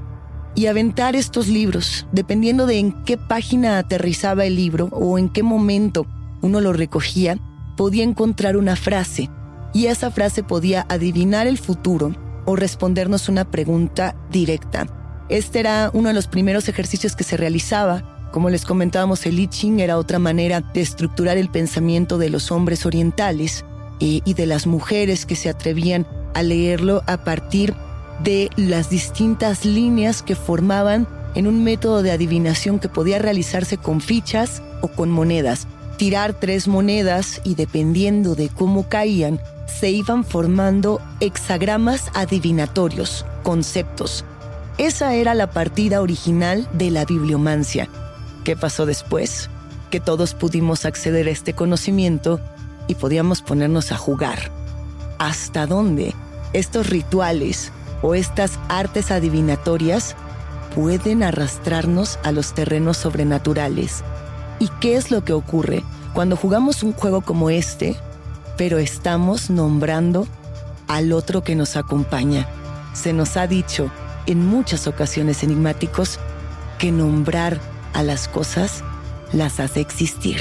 y 0.54 0.66
aventar 0.66 1.14
estos 1.14 1.46
libros, 1.46 2.06
dependiendo 2.10 2.66
de 2.66 2.78
en 2.78 3.04
qué 3.04 3.16
página 3.18 3.78
aterrizaba 3.78 4.46
el 4.46 4.56
libro 4.56 4.88
o 4.90 5.18
en 5.18 5.28
qué 5.28 5.42
momento 5.42 6.06
uno 6.40 6.60
lo 6.60 6.72
recogía, 6.72 7.38
podía 7.76 8.02
encontrar 8.02 8.56
una 8.56 8.74
frase, 8.74 9.30
y 9.74 9.86
esa 9.86 10.10
frase 10.10 10.42
podía 10.42 10.86
adivinar 10.88 11.46
el 11.46 11.58
futuro 11.58 12.16
o 12.46 12.56
respondernos 12.56 13.28
una 13.28 13.50
pregunta 13.50 14.16
directa. 14.32 14.86
Este 15.28 15.60
era 15.60 15.90
uno 15.92 16.08
de 16.08 16.14
los 16.14 16.26
primeros 16.28 16.68
ejercicios 16.68 17.14
que 17.14 17.24
se 17.24 17.36
realizaba. 17.36 18.17
Como 18.30 18.50
les 18.50 18.64
comentábamos, 18.64 19.24
el 19.26 19.38
I 19.38 19.48
Ching 19.48 19.80
era 19.80 19.98
otra 19.98 20.18
manera 20.18 20.60
de 20.60 20.80
estructurar 20.80 21.36
el 21.38 21.48
pensamiento 21.48 22.18
de 22.18 22.30
los 22.30 22.50
hombres 22.52 22.84
orientales 22.84 23.64
y, 23.98 24.22
y 24.24 24.34
de 24.34 24.46
las 24.46 24.66
mujeres 24.66 25.26
que 25.26 25.36
se 25.36 25.48
atrevían 25.48 26.06
a 26.34 26.42
leerlo 26.42 27.02
a 27.06 27.24
partir 27.24 27.74
de 28.22 28.50
las 28.56 28.90
distintas 28.90 29.64
líneas 29.64 30.22
que 30.22 30.34
formaban 30.34 31.06
en 31.34 31.46
un 31.46 31.62
método 31.64 32.02
de 32.02 32.10
adivinación 32.10 32.78
que 32.78 32.88
podía 32.88 33.18
realizarse 33.18 33.78
con 33.78 34.00
fichas 34.00 34.62
o 34.82 34.88
con 34.88 35.10
monedas. 35.10 35.66
Tirar 35.96 36.34
tres 36.34 36.68
monedas 36.68 37.40
y 37.44 37.54
dependiendo 37.54 38.34
de 38.34 38.48
cómo 38.48 38.88
caían, 38.88 39.40
se 39.66 39.90
iban 39.90 40.24
formando 40.24 41.00
hexagramas 41.20 42.10
adivinatorios, 42.14 43.24
conceptos. 43.42 44.24
Esa 44.78 45.14
era 45.14 45.34
la 45.34 45.50
partida 45.50 46.00
original 46.00 46.68
de 46.72 46.90
la 46.90 47.04
bibliomancia. 47.04 47.88
¿Qué 48.48 48.56
pasó 48.56 48.86
después? 48.86 49.50
Que 49.90 50.00
todos 50.00 50.32
pudimos 50.32 50.86
acceder 50.86 51.28
a 51.28 51.30
este 51.30 51.52
conocimiento 51.52 52.40
y 52.86 52.94
podíamos 52.94 53.42
ponernos 53.42 53.92
a 53.92 53.98
jugar 53.98 54.38
hasta 55.18 55.66
dónde 55.66 56.14
estos 56.54 56.88
rituales 56.88 57.72
o 58.00 58.14
estas 58.14 58.58
artes 58.70 59.10
adivinatorias 59.10 60.16
pueden 60.74 61.24
arrastrarnos 61.24 62.18
a 62.24 62.32
los 62.32 62.54
terrenos 62.54 62.96
sobrenaturales. 62.96 64.02
¿Y 64.60 64.68
qué 64.80 64.96
es 64.96 65.10
lo 65.10 65.22
que 65.24 65.34
ocurre 65.34 65.84
cuando 66.14 66.34
jugamos 66.34 66.82
un 66.82 66.94
juego 66.94 67.20
como 67.20 67.50
este, 67.50 67.96
pero 68.56 68.78
estamos 68.78 69.50
nombrando 69.50 70.26
al 70.86 71.12
otro 71.12 71.44
que 71.44 71.54
nos 71.54 71.76
acompaña? 71.76 72.48
Se 72.94 73.12
nos 73.12 73.36
ha 73.36 73.46
dicho 73.46 73.90
en 74.24 74.46
muchas 74.46 74.86
ocasiones 74.86 75.42
enigmáticos 75.42 76.18
que 76.78 76.90
nombrar 76.90 77.60
a 77.92 78.02
las 78.02 78.28
cosas 78.28 78.82
las 79.32 79.60
hace 79.60 79.80
existir. 79.80 80.40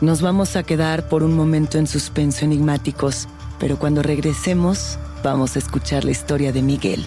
Nos 0.00 0.22
vamos 0.22 0.56
a 0.56 0.62
quedar 0.62 1.08
por 1.08 1.22
un 1.22 1.34
momento 1.34 1.78
en 1.78 1.86
suspenso 1.86 2.44
enigmáticos, 2.44 3.28
pero 3.58 3.78
cuando 3.78 4.02
regresemos 4.02 4.98
vamos 5.22 5.56
a 5.56 5.58
escuchar 5.58 6.04
la 6.04 6.12
historia 6.12 6.52
de 6.52 6.62
Miguel. 6.62 7.06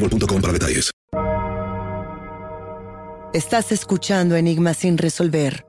boostmobile.com 0.01 0.41
para 0.41 0.53
detalles. 0.53 0.91
Estás 3.33 3.71
escuchando 3.71 4.35
Enigmas 4.35 4.77
sin 4.77 4.97
resolver. 4.97 5.65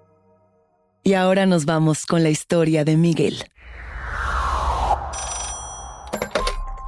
Y 1.05 1.15
ahora 1.15 1.47
nos 1.47 1.65
vamos 1.65 2.07
con 2.07 2.23
la 2.23 2.31
historia 2.31 2.85
de 2.85 2.97
Miguel. 2.97 3.45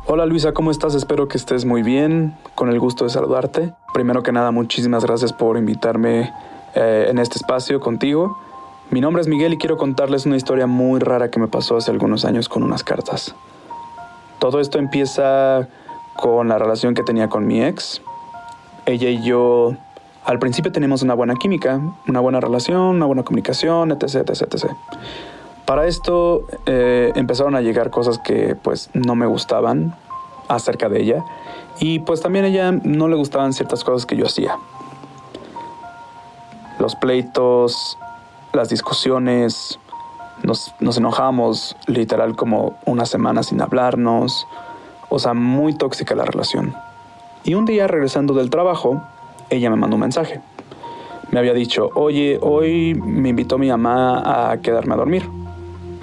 Hola 0.07 0.26
Luisa, 0.26 0.52
¿cómo 0.52 0.70
estás? 0.70 0.94
Espero 0.94 1.28
que 1.28 1.38
estés 1.38 1.64
muy 1.64 1.83
bien, 1.83 2.37
con 2.54 2.68
el 2.68 2.78
gusto 2.78 3.04
de 3.04 3.11
saludarte. 3.11 3.72
Primero 3.92 4.22
que 4.22 4.33
nada, 4.33 4.50
muchísimas 4.50 5.04
gracias 5.04 5.33
por 5.33 5.57
invitarme 5.57 6.33
eh, 6.74 7.07
en 7.09 7.18
este 7.18 7.37
espacio 7.38 7.80
contigo. 7.80 8.38
Mi 8.90 9.00
nombre 9.00 9.22
es 9.22 9.28
Miguel 9.28 9.54
y 9.54 9.59
quiero 9.59 9.76
contarles 9.76 10.26
una 10.26 10.37
historia 10.37 10.66
muy 10.66 11.00
rara 11.00 11.30
que 11.30 11.40
me 11.40 11.48
pasó 11.48 11.76
hace 11.76 11.90
algunos 11.90 12.24
años 12.24 12.48
con 12.48 12.62
unas 12.62 12.85
cartas. 12.85 13.35
Todo 14.38 14.61
esto 14.61 14.78
empieza 14.78 15.68
con 16.16 16.48
la 16.48 16.59
relación 16.59 16.94
que 16.94 17.03
tenía 17.03 17.29
con 17.29 17.46
mi 17.46 17.62
ex. 17.62 18.03
Ella 18.87 19.09
y 19.09 19.22
yo 19.22 19.77
al 20.24 20.38
principio 20.38 20.72
teníamos 20.72 21.03
una 21.03 21.14
buena 21.14 21.35
química, 21.35 21.81
una 22.09 22.20
buena 22.20 22.40
relación, 22.40 22.81
una 22.81 23.07
buena 23.07 23.22
comunicación, 23.22 23.92
etc. 23.92 24.29
etc, 24.29 24.42
etc. 24.42 24.72
Para 25.66 25.87
esto 25.87 26.46
eh, 26.66 27.12
empezaron 27.14 27.55
a 27.55 27.61
llegar 27.61 27.90
cosas 27.90 28.18
que 28.18 28.57
pues 28.57 28.90
no 28.94 29.14
me 29.14 29.27
gustaban 29.27 29.94
acerca 30.48 30.88
de 30.88 31.00
ella 31.00 31.24
y 31.79 32.00
pues 32.00 32.20
también 32.20 32.44
a 32.44 32.48
ella 32.48 32.72
no 32.72 33.09
le 33.09 33.16
gustaban 33.16 33.53
ciertas 33.53 33.85
cosas 33.85 34.07
que 34.07 34.16
yo 34.16 34.27
hacía. 34.27 34.57
Los 36.79 36.96
pleitos, 36.96 37.98
las 38.53 38.68
discusiones, 38.68 39.79
nos, 40.42 40.74
nos 40.81 40.96
enojamos 40.96 41.77
literal 41.87 42.37
como 42.37 42.77
una 42.85 43.07
semana 43.07 43.42
sin 43.42 43.61
hablarnos, 43.61 44.46
o 45.14 45.18
sea, 45.20 45.33
muy 45.33 45.74
tóxica 45.74 46.16
la 46.16 46.24
relación. 46.24 46.74
Y 47.44 47.55
un 47.55 47.66
día 47.66 47.87
regresando 47.87 48.35
del 48.35 48.50
trabajo, 48.50 49.00
ella 49.48 49.70
me 49.70 49.77
mandó 49.77 49.94
un 49.94 50.00
mensaje. 50.00 50.40
Me 51.31 51.38
había 51.38 51.55
dicho, 51.55 51.90
oye, 51.94 52.38
hoy 52.42 52.94
me 52.94 53.29
invitó 53.29 53.57
mi 53.57 53.68
mamá 53.68 54.50
a 54.50 54.61
quedarme 54.61 54.94
a 54.94 54.96
dormir. 54.96 55.22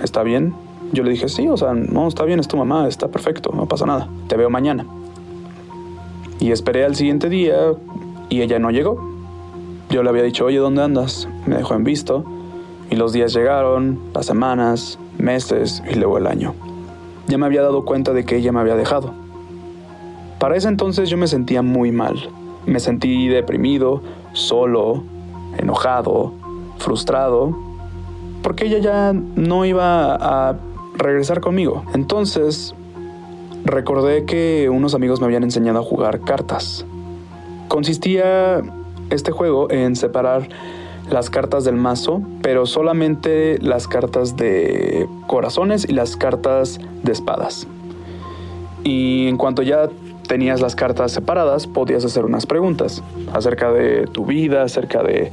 ¿Está 0.01 0.23
bien? 0.23 0.53
Yo 0.93 1.03
le 1.03 1.11
dije, 1.11 1.27
sí, 1.27 1.49
o 1.49 1.57
sea, 1.57 1.73
no, 1.73 2.07
está 2.07 2.23
bien, 2.23 2.39
es 2.39 2.47
tu 2.47 2.55
mamá, 2.55 2.87
está 2.87 3.09
perfecto, 3.09 3.51
no 3.53 3.65
pasa 3.65 3.85
nada. 3.85 4.07
Te 4.27 4.37
veo 4.37 4.49
mañana. 4.49 4.85
Y 6.39 6.51
esperé 6.51 6.85
al 6.85 6.95
siguiente 6.95 7.27
día 7.27 7.73
y 8.29 8.41
ella 8.41 8.59
no 8.59 8.71
llegó. 8.71 9.11
Yo 9.89 10.03
le 10.03 10.09
había 10.09 10.23
dicho, 10.23 10.45
oye, 10.45 10.57
¿dónde 10.57 10.83
andas? 10.83 11.27
Me 11.45 11.57
dejó 11.57 11.75
en 11.75 11.83
visto. 11.83 12.23
Y 12.89 12.95
los 12.95 13.11
días 13.11 13.33
llegaron, 13.33 13.99
las 14.13 14.25
semanas, 14.25 14.97
meses 15.17 15.83
y 15.89 15.95
luego 15.95 16.17
el 16.17 16.27
año. 16.27 16.55
Ya 17.31 17.37
me 17.37 17.45
había 17.45 17.61
dado 17.61 17.85
cuenta 17.85 18.11
de 18.11 18.25
que 18.25 18.35
ella 18.35 18.51
me 18.51 18.59
había 18.59 18.75
dejado. 18.75 19.13
Para 20.37 20.57
ese 20.57 20.67
entonces 20.67 21.09
yo 21.09 21.15
me 21.15 21.27
sentía 21.27 21.61
muy 21.61 21.93
mal. 21.93 22.29
Me 22.65 22.81
sentí 22.81 23.29
deprimido, 23.29 24.01
solo, 24.33 25.01
enojado, 25.57 26.33
frustrado, 26.79 27.57
porque 28.43 28.65
ella 28.65 28.79
ya 28.79 29.13
no 29.13 29.63
iba 29.63 30.13
a 30.15 30.57
regresar 30.97 31.39
conmigo. 31.39 31.85
Entonces, 31.93 32.75
recordé 33.63 34.25
que 34.25 34.69
unos 34.69 34.93
amigos 34.93 35.21
me 35.21 35.27
habían 35.27 35.43
enseñado 35.43 35.79
a 35.79 35.83
jugar 35.83 36.19
cartas. 36.19 36.85
Consistía 37.69 38.61
este 39.09 39.31
juego 39.31 39.71
en 39.71 39.95
separar 39.95 40.49
las 41.11 41.29
cartas 41.29 41.65
del 41.65 41.75
mazo, 41.75 42.21
pero 42.41 42.65
solamente 42.65 43.59
las 43.59 43.87
cartas 43.87 44.37
de 44.37 45.07
corazones 45.27 45.85
y 45.87 45.91
las 45.91 46.15
cartas 46.15 46.79
de 47.03 47.11
espadas. 47.11 47.67
Y 48.83 49.27
en 49.27 49.37
cuanto 49.37 49.61
ya 49.61 49.89
tenías 50.27 50.61
las 50.61 50.75
cartas 50.75 51.11
separadas, 51.11 51.67
podías 51.67 52.05
hacer 52.05 52.23
unas 52.23 52.45
preguntas 52.45 53.03
acerca 53.33 53.71
de 53.73 54.07
tu 54.07 54.25
vida, 54.25 54.63
acerca 54.63 55.03
de, 55.03 55.31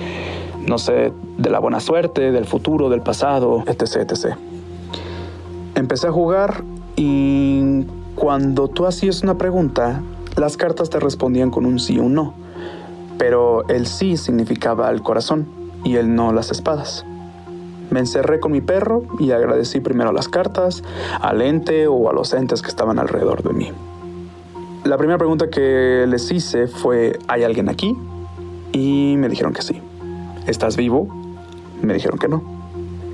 no 0.67 0.79
sé, 0.79 1.12
de 1.38 1.51
la 1.51 1.61
buena 1.61 1.79
suerte, 1.79 2.33
del 2.33 2.45
futuro, 2.45 2.88
del 2.88 3.01
pasado, 3.01 3.62
etc. 3.69 4.11
etc. 4.11 4.35
Empecé 5.77 6.09
a 6.09 6.12
jugar 6.12 6.64
y 6.97 7.85
cuando 8.17 8.67
tú 8.67 8.85
hacías 8.85 9.23
una 9.23 9.38
pregunta, 9.38 10.03
las 10.35 10.57
cartas 10.57 10.91
te 10.91 10.99
respondían 10.99 11.51
con 11.51 11.64
un 11.67 11.79
sí 11.79 12.01
o 12.01 12.03
un 12.03 12.14
no. 12.14 12.35
Pero 13.17 13.67
el 13.69 13.87
sí 13.87 14.17
significaba 14.17 14.91
el 14.91 15.03
corazón 15.03 15.58
y 15.85 15.97
el 15.97 16.14
no 16.14 16.33
las 16.33 16.51
espadas. 16.51 17.05
Me 17.91 18.01
encerré 18.01 18.41
con 18.41 18.53
mi 18.53 18.61
perro 18.61 19.05
y 19.19 19.31
agradecí 19.31 19.81
primero 19.81 20.12
las 20.12 20.29
cartas, 20.29 20.83
al 21.21 21.41
ente 21.41 21.87
o 21.87 22.11
a 22.11 22.12
los 22.12 22.33
entes 22.35 22.62
que 22.62 22.69
estaban 22.69 22.99
alrededor 22.99 23.43
de 23.43 23.53
mí. 23.55 23.73
La 24.85 24.97
primera 24.97 25.19
pregunta 25.19 25.49
que 25.51 26.07
les 26.09 26.31
hice 26.31 26.67
fue, 26.67 27.19
¿hay 27.29 27.45
alguien 27.45 27.69
aquí? 27.69 27.97
Y 28.73 29.17
me 29.19 29.29
dijeron 29.29 29.53
que 29.53 29.62
sí. 29.62 29.81
¿Estás 30.47 30.77
vivo? 30.77 31.09
Me 31.83 31.95
dijeron 31.95 32.19
que 32.19 32.29
no. 32.29 32.43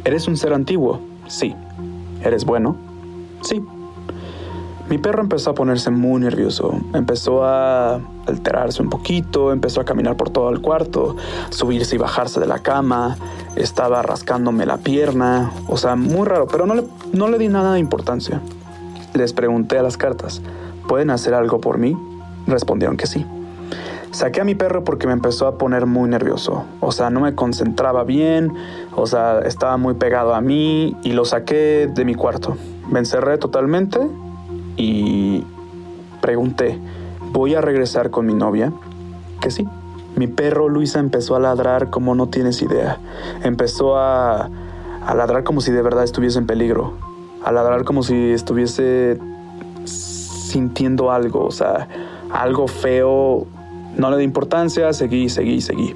¿Eres 0.05 0.29
un 0.29 0.37
ser 0.37 0.53
antiguo? 0.53 1.01
Sí. 1.27 1.55
¿Eres 2.23 2.45
bueno? 2.45 2.77
Sí. 3.43 3.63
Mi 4.89 4.99
perro 4.99 5.23
empezó 5.23 5.51
a 5.51 5.55
ponerse 5.55 5.91
muy 5.91 6.21
nervioso, 6.21 6.79
empezó 6.93 7.43
a 7.43 8.01
alterarse 8.27 8.83
un 8.83 8.91
poquito, 8.91 9.51
empezó 9.51 9.81
a 9.81 9.85
caminar 9.87 10.17
por 10.17 10.29
todo 10.29 10.51
el 10.51 10.61
cuarto, 10.61 11.17
subirse 11.49 11.97
y 11.97 11.99
bajarse 11.99 12.39
de 12.39 12.47
la 12.47 12.59
cama, 12.59 13.17
estaba 13.57 14.03
rascándome 14.03 14.67
la 14.67 14.77
pierna, 14.77 15.53
o 15.69 15.79
sea, 15.79 15.97
muy 15.97 16.27
raro, 16.27 16.47
pero 16.47 16.67
no 16.67 16.75
le, 16.75 16.85
no 17.15 17.29
le 17.29 17.39
di 17.39 17.49
nada 17.49 17.73
de 17.73 17.81
importancia. 17.81 18.43
Les 19.15 19.33
pregunté 19.33 19.79
a 19.79 19.83
las 19.83 19.97
cartas, 19.97 20.43
¿pueden 20.87 21.09
hacer 21.09 21.33
algo 21.33 21.61
por 21.61 21.79
mí? 21.79 21.97
Respondieron 22.47 22.99
que 22.99 23.07
sí. 23.07 23.25
Saqué 24.11 24.43
a 24.43 24.45
mi 24.45 24.55
perro 24.55 24.85
porque 24.85 25.07
me 25.07 25.15
empezó 25.15 25.47
a 25.47 25.57
poner 25.57 25.87
muy 25.87 26.11
nervioso. 26.11 26.67
O 26.81 26.93
sea, 26.93 27.09
no 27.09 27.21
me 27.21 27.35
concentraba 27.35 28.05
bien, 28.05 28.53
o 28.95 29.07
sea, 29.07 29.41
estaba 29.41 29.79
muy 29.79 29.95
pegado 29.95 30.35
a 30.35 30.43
mí 30.43 30.95
y 31.03 31.13
lo 31.13 31.25
saqué 31.25 31.91
de 31.93 32.05
mi 32.05 32.15
cuarto. 32.15 32.57
Me 32.91 32.99
encerré 32.99 33.39
totalmente 33.39 33.99
y 34.77 35.45
pregunté, 36.21 36.79
¿voy 37.33 37.55
a 37.55 37.61
regresar 37.61 38.11
con 38.11 38.27
mi 38.27 38.35
novia? 38.35 38.73
Que 39.41 39.51
sí. 39.51 39.67
Mi 40.17 40.27
perro 40.29 40.69
Luisa 40.69 41.01
empezó 41.01 41.35
a 41.35 41.41
ladrar 41.41 41.91
como 41.91 42.15
no 42.15 42.29
tienes 42.29 42.63
idea. 42.63 42.99
Empezó 43.43 43.97
a, 43.97 44.49
a 45.05 45.15
ladrar 45.15 45.43
como 45.43 45.61
si 45.61 45.73
de 45.73 45.83
verdad 45.83 46.05
estuviese 46.05 46.39
en 46.39 46.47
peligro. 46.47 46.93
A 47.45 47.53
ladrar 47.53 47.85
como 47.85 48.03
si 48.03 48.31
estuviese 48.31 49.19
sintiendo 49.85 51.11
algo, 51.11 51.45
o 51.45 51.51
sea, 51.51 51.89
algo 52.31 52.69
feo. 52.69 53.47
No 53.97 54.11
le 54.11 54.19
di 54.19 54.25
importancia, 54.25 54.93
seguí, 54.93 55.29
seguí, 55.29 55.61
seguí. 55.61 55.95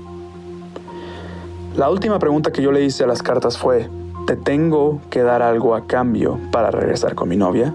La 1.77 1.91
última 1.91 2.19
pregunta 2.19 2.51
que 2.51 2.61
yo 2.61 2.73
le 2.73 2.83
hice 2.85 3.05
a 3.05 3.07
las 3.07 3.23
cartas 3.23 3.57
fue, 3.57 3.89
¿te 4.27 4.35
tengo 4.35 5.01
que 5.11 5.23
dar 5.23 5.43
algo 5.43 5.77
a 5.77 5.87
cambio 5.87 6.39
para 6.51 6.73
regresar 6.73 7.15
con 7.15 7.29
mi 7.29 7.37
novia? 7.37 7.73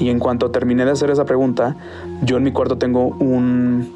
Y 0.00 0.08
en 0.08 0.18
cuanto 0.18 0.50
terminé 0.50 0.84
de 0.86 0.92
hacer 0.92 1.10
esa 1.10 1.26
pregunta, 1.26 1.76
yo 2.22 2.38
en 2.38 2.42
mi 2.42 2.52
cuarto 2.52 2.78
tengo 2.78 3.08
un 3.20 3.92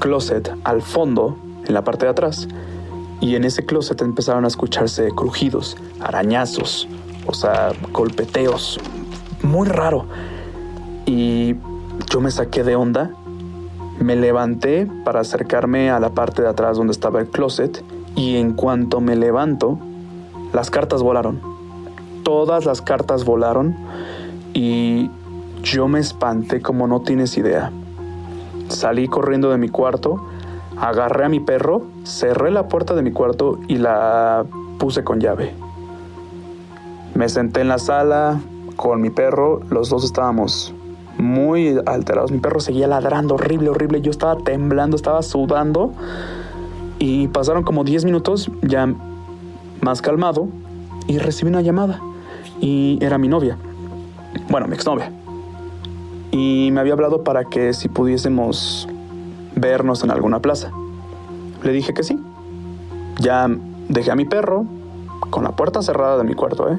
closet 0.00 0.50
al 0.64 0.80
fondo, 0.82 1.36
en 1.66 1.74
la 1.74 1.84
parte 1.84 2.06
de 2.06 2.12
atrás. 2.12 2.48
Y 3.20 3.36
en 3.36 3.44
ese 3.44 3.64
closet 3.64 4.00
empezaron 4.00 4.44
a 4.46 4.48
escucharse 4.48 5.10
crujidos, 5.10 5.76
arañazos, 6.00 6.88
o 7.26 7.34
sea, 7.34 7.72
golpeteos. 7.92 8.80
Muy 9.42 9.68
raro. 9.68 10.06
Y 11.04 11.56
yo 12.10 12.20
me 12.22 12.30
saqué 12.30 12.64
de 12.64 12.74
onda, 12.74 13.10
me 14.00 14.16
levanté 14.16 14.88
para 15.04 15.20
acercarme 15.20 15.90
a 15.90 16.00
la 16.00 16.10
parte 16.10 16.40
de 16.40 16.48
atrás 16.48 16.78
donde 16.78 16.92
estaba 16.92 17.20
el 17.20 17.28
closet 17.28 17.84
y 18.16 18.36
en 18.36 18.54
cuanto 18.54 19.02
me 19.02 19.14
levanto, 19.14 19.78
las 20.54 20.70
cartas 20.70 21.02
volaron. 21.02 21.40
Todas 22.22 22.64
las 22.64 22.80
cartas 22.80 23.26
volaron 23.26 23.76
y 24.54 25.10
yo 25.64 25.88
me 25.88 25.98
espanté 25.98 26.60
como 26.60 26.86
no 26.86 27.00
tienes 27.00 27.36
idea. 27.38 27.72
Salí 28.68 29.08
corriendo 29.08 29.50
de 29.50 29.58
mi 29.58 29.68
cuarto, 29.68 30.24
agarré 30.76 31.24
a 31.24 31.28
mi 31.28 31.40
perro, 31.40 31.82
cerré 32.04 32.50
la 32.50 32.68
puerta 32.68 32.94
de 32.94 33.02
mi 33.02 33.12
cuarto 33.12 33.58
y 33.66 33.78
la 33.78 34.44
puse 34.78 35.02
con 35.04 35.20
llave. 35.20 35.54
Me 37.14 37.28
senté 37.28 37.62
en 37.62 37.68
la 37.68 37.78
sala 37.78 38.40
con 38.76 39.00
mi 39.00 39.10
perro, 39.10 39.60
los 39.70 39.88
dos 39.88 40.04
estábamos 40.04 40.74
muy 41.16 41.80
alterados. 41.86 42.30
Mi 42.30 42.38
perro 42.38 42.60
seguía 42.60 42.86
ladrando 42.86 43.34
horrible, 43.34 43.70
horrible. 43.70 44.00
Yo 44.02 44.10
estaba 44.10 44.36
temblando, 44.36 44.96
estaba 44.96 45.22
sudando. 45.22 45.92
Y 46.98 47.28
pasaron 47.28 47.62
como 47.62 47.84
10 47.84 48.04
minutos 48.04 48.50
ya 48.62 48.92
más 49.80 50.02
calmado 50.02 50.48
y 51.06 51.18
recibí 51.18 51.50
una 51.50 51.62
llamada. 51.62 52.00
Y 52.60 52.98
era 53.00 53.18
mi 53.18 53.28
novia. 53.28 53.56
Bueno, 54.48 54.66
mi 54.66 54.74
exnovia 54.74 55.12
y 56.34 56.70
me 56.72 56.80
había 56.80 56.94
hablado 56.94 57.22
para 57.22 57.44
que 57.44 57.72
si 57.74 57.88
pudiésemos 57.88 58.88
vernos 59.54 60.02
en 60.02 60.10
alguna 60.10 60.40
plaza. 60.40 60.72
Le 61.62 61.70
dije 61.70 61.94
que 61.94 62.02
sí. 62.02 62.18
Ya 63.20 63.46
dejé 63.88 64.10
a 64.10 64.16
mi 64.16 64.24
perro 64.24 64.64
con 65.30 65.44
la 65.44 65.52
puerta 65.52 65.80
cerrada 65.80 66.18
de 66.18 66.24
mi 66.24 66.34
cuarto, 66.34 66.72
¿eh? 66.72 66.78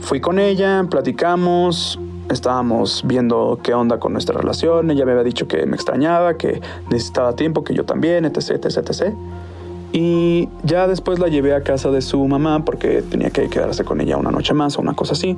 Fui 0.00 0.20
con 0.20 0.38
ella, 0.38 0.86
platicamos, 0.88 1.98
estábamos 2.30 3.02
viendo 3.04 3.58
qué 3.64 3.74
onda 3.74 3.98
con 3.98 4.12
nuestra 4.12 4.38
relación. 4.38 4.92
Ella 4.92 5.04
me 5.04 5.10
había 5.10 5.24
dicho 5.24 5.48
que 5.48 5.66
me 5.66 5.74
extrañaba, 5.74 6.34
que 6.34 6.60
necesitaba 6.88 7.34
tiempo, 7.34 7.64
que 7.64 7.74
yo 7.74 7.84
también, 7.84 8.24
etc, 8.26 8.64
etc, 8.64 8.76
etc. 8.76 9.12
Y 9.92 10.48
ya 10.62 10.86
después 10.86 11.18
la 11.18 11.26
llevé 11.26 11.52
a 11.52 11.64
casa 11.64 11.90
de 11.90 12.00
su 12.00 12.24
mamá 12.28 12.64
porque 12.64 13.02
tenía 13.02 13.30
que 13.30 13.48
quedarse 13.48 13.82
con 13.84 14.00
ella 14.00 14.16
una 14.16 14.30
noche 14.30 14.54
más 14.54 14.78
o 14.78 14.82
una 14.82 14.94
cosa 14.94 15.14
así 15.14 15.36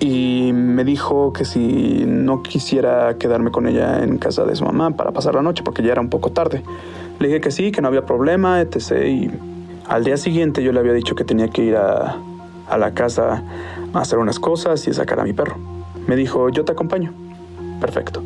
y 0.00 0.52
me 0.52 0.84
dijo 0.84 1.32
que 1.32 1.44
si 1.44 2.04
no 2.06 2.42
quisiera 2.42 3.16
quedarme 3.18 3.50
con 3.50 3.66
ella 3.66 4.02
en 4.02 4.18
casa 4.18 4.44
de 4.44 4.54
su 4.54 4.64
mamá 4.64 4.90
para 4.90 5.12
pasar 5.12 5.34
la 5.34 5.42
noche 5.42 5.62
porque 5.62 5.82
ya 5.82 5.92
era 5.92 6.00
un 6.00 6.10
poco 6.10 6.30
tarde. 6.32 6.62
Le 7.18 7.28
dije 7.28 7.40
que 7.40 7.50
sí, 7.50 7.72
que 7.72 7.80
no 7.80 7.88
había 7.88 8.04
problema, 8.04 8.60
etc. 8.60 9.06
Y 9.06 9.30
al 9.88 10.04
día 10.04 10.18
siguiente 10.18 10.62
yo 10.62 10.72
le 10.72 10.80
había 10.80 10.92
dicho 10.92 11.14
que 11.14 11.24
tenía 11.24 11.48
que 11.48 11.62
ir 11.62 11.76
a, 11.76 12.16
a 12.68 12.78
la 12.78 12.92
casa 12.92 13.42
a 13.94 14.00
hacer 14.00 14.18
unas 14.18 14.38
cosas 14.38 14.86
y 14.86 14.92
sacar 14.92 15.20
a 15.20 15.24
mi 15.24 15.32
perro. 15.32 15.56
Me 16.06 16.14
dijo, 16.14 16.50
yo 16.50 16.64
te 16.64 16.72
acompaño. 16.72 17.12
Perfecto. 17.80 18.22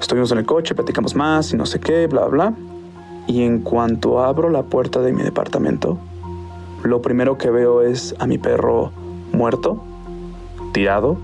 Estuvimos 0.00 0.32
en 0.32 0.38
el 0.38 0.46
coche, 0.46 0.74
platicamos 0.74 1.14
más 1.14 1.52
y 1.52 1.56
no 1.56 1.66
sé 1.66 1.78
qué, 1.78 2.08
bla, 2.08 2.26
bla. 2.26 2.54
Y 3.28 3.42
en 3.42 3.60
cuanto 3.60 4.20
abro 4.24 4.48
la 4.50 4.64
puerta 4.64 5.00
de 5.00 5.12
mi 5.12 5.22
departamento, 5.22 5.98
lo 6.82 7.02
primero 7.02 7.38
que 7.38 7.50
veo 7.50 7.82
es 7.82 8.16
a 8.18 8.26
mi 8.26 8.38
perro 8.38 8.90
muerto 9.32 9.84
tirado 10.72 11.18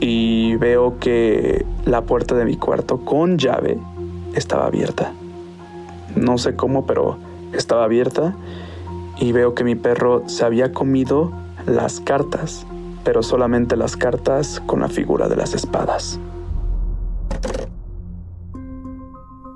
y 0.00 0.56
veo 0.56 0.98
que 0.98 1.64
la 1.84 2.02
puerta 2.02 2.34
de 2.34 2.44
mi 2.44 2.56
cuarto 2.56 2.98
con 3.04 3.38
llave 3.38 3.78
estaba 4.34 4.66
abierta. 4.66 5.12
No 6.16 6.38
sé 6.38 6.56
cómo, 6.56 6.86
pero 6.86 7.18
estaba 7.52 7.84
abierta 7.84 8.34
y 9.18 9.32
veo 9.32 9.54
que 9.54 9.64
mi 9.64 9.74
perro 9.74 10.22
se 10.26 10.44
había 10.44 10.72
comido 10.72 11.32
las 11.66 12.00
cartas, 12.00 12.66
pero 13.04 13.22
solamente 13.22 13.76
las 13.76 13.96
cartas 13.96 14.60
con 14.66 14.80
la 14.80 14.88
figura 14.88 15.28
de 15.28 15.36
las 15.36 15.54
espadas. 15.54 16.18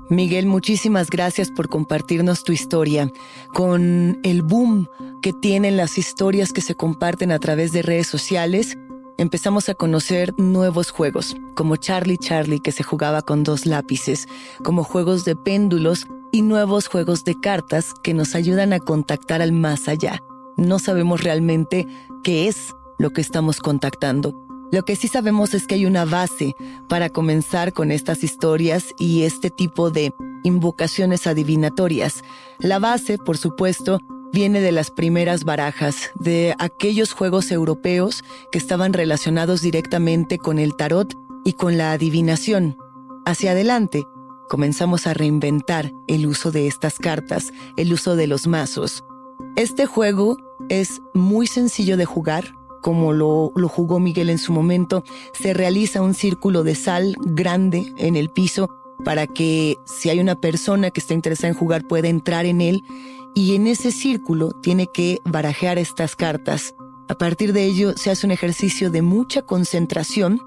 Miguel, 0.09 0.47
muchísimas 0.47 1.11
gracias 1.11 1.51
por 1.51 1.69
compartirnos 1.69 2.43
tu 2.43 2.51
historia. 2.51 3.11
Con 3.53 4.19
el 4.23 4.41
boom 4.41 4.87
que 5.21 5.33
tienen 5.33 5.77
las 5.77 5.99
historias 5.99 6.51
que 6.51 6.61
se 6.61 6.73
comparten 6.73 7.31
a 7.31 7.37
través 7.37 7.73
de 7.73 7.83
redes 7.83 8.07
sociales, 8.07 8.75
empezamos 9.19 9.69
a 9.69 9.75
conocer 9.75 10.33
nuevos 10.39 10.89
juegos, 10.89 11.35
como 11.53 11.75
Charlie 11.75 12.17
Charlie 12.17 12.59
que 12.59 12.71
se 12.71 12.81
jugaba 12.81 13.21
con 13.21 13.43
dos 13.43 13.67
lápices, 13.67 14.27
como 14.63 14.83
juegos 14.83 15.25
de 15.25 15.35
péndulos 15.35 16.07
y 16.31 16.41
nuevos 16.41 16.87
juegos 16.87 17.23
de 17.23 17.39
cartas 17.39 17.93
que 18.01 18.15
nos 18.15 18.33
ayudan 18.33 18.73
a 18.73 18.79
contactar 18.79 19.43
al 19.43 19.51
más 19.51 19.87
allá. 19.87 20.23
No 20.57 20.79
sabemos 20.79 21.23
realmente 21.23 21.85
qué 22.23 22.47
es 22.47 22.75
lo 22.97 23.11
que 23.11 23.21
estamos 23.21 23.59
contactando, 23.59 24.33
lo 24.71 24.85
que 24.85 24.95
sí 24.95 25.07
sabemos 25.07 25.53
es 25.53 25.65
que 25.65 25.75
hay 25.75 25.85
una 25.85 26.05
base 26.05 26.55
para 26.87 27.09
comenzar 27.09 27.73
con 27.73 27.91
estas 27.91 28.23
historias 28.23 28.93
y 28.99 29.23
este 29.23 29.49
tipo 29.49 29.89
de 29.89 30.13
invocaciones 30.43 31.27
adivinatorias. 31.27 32.23
La 32.59 32.79
base, 32.79 33.17
por 33.17 33.37
supuesto, 33.37 33.99
viene 34.31 34.61
de 34.61 34.71
las 34.71 34.91
primeras 34.91 35.43
barajas, 35.43 36.11
de 36.15 36.55
aquellos 36.59 37.13
juegos 37.13 37.51
europeos 37.51 38.23
que 38.51 38.59
estaban 38.59 38.93
relacionados 38.93 39.61
directamente 39.61 40.37
con 40.37 40.59
el 40.59 40.75
tarot 40.75 41.15
y 41.43 41.53
con 41.53 41.77
la 41.77 41.91
adivinación. 41.91 42.77
Hacia 43.25 43.51
adelante, 43.51 44.05
comenzamos 44.49 45.07
a 45.07 45.13
reinventar 45.13 45.93
el 46.07 46.27
uso 46.27 46.51
de 46.51 46.67
estas 46.67 46.99
cartas, 46.99 47.51
el 47.75 47.91
uso 47.91 48.15
de 48.15 48.27
los 48.27 48.45
mazos. 48.45 49.03
Este 49.55 49.85
juego 49.85 50.37
es 50.69 51.01
muy 51.13 51.47
sencillo 51.47 51.97
de 51.97 52.05
jugar, 52.05 52.55
como 52.81 53.13
lo, 53.13 53.51
jugó 53.67 53.99
Miguel 53.99 54.29
en 54.29 54.37
su 54.37 54.51
momento, 54.51 55.03
se 55.33 55.53
realiza 55.53 56.01
un 56.01 56.13
círculo 56.13 56.63
de 56.63 56.75
sal 56.75 57.15
grande 57.19 57.93
en 57.97 58.15
el 58.15 58.29
piso 58.29 58.69
para 59.03 59.27
que 59.27 59.77
si 59.85 60.09
hay 60.09 60.19
una 60.19 60.35
persona 60.35 60.91
que 60.91 60.99
está 60.99 61.13
interesada 61.13 61.49
en 61.49 61.57
jugar 61.57 61.87
pueda 61.87 62.09
entrar 62.09 62.45
en 62.45 62.61
él 62.61 62.83
y 63.33 63.55
en 63.55 63.67
ese 63.67 63.91
círculo 63.91 64.51
tiene 64.51 64.87
que 64.87 65.21
barajear 65.23 65.77
estas 65.77 66.15
cartas. 66.15 66.75
A 67.07 67.15
partir 67.15 67.53
de 67.53 67.65
ello 67.65 67.93
se 67.95 68.11
hace 68.11 68.25
un 68.25 68.31
ejercicio 68.31 68.91
de 68.91 69.01
mucha 69.01 69.41
concentración 69.41 70.41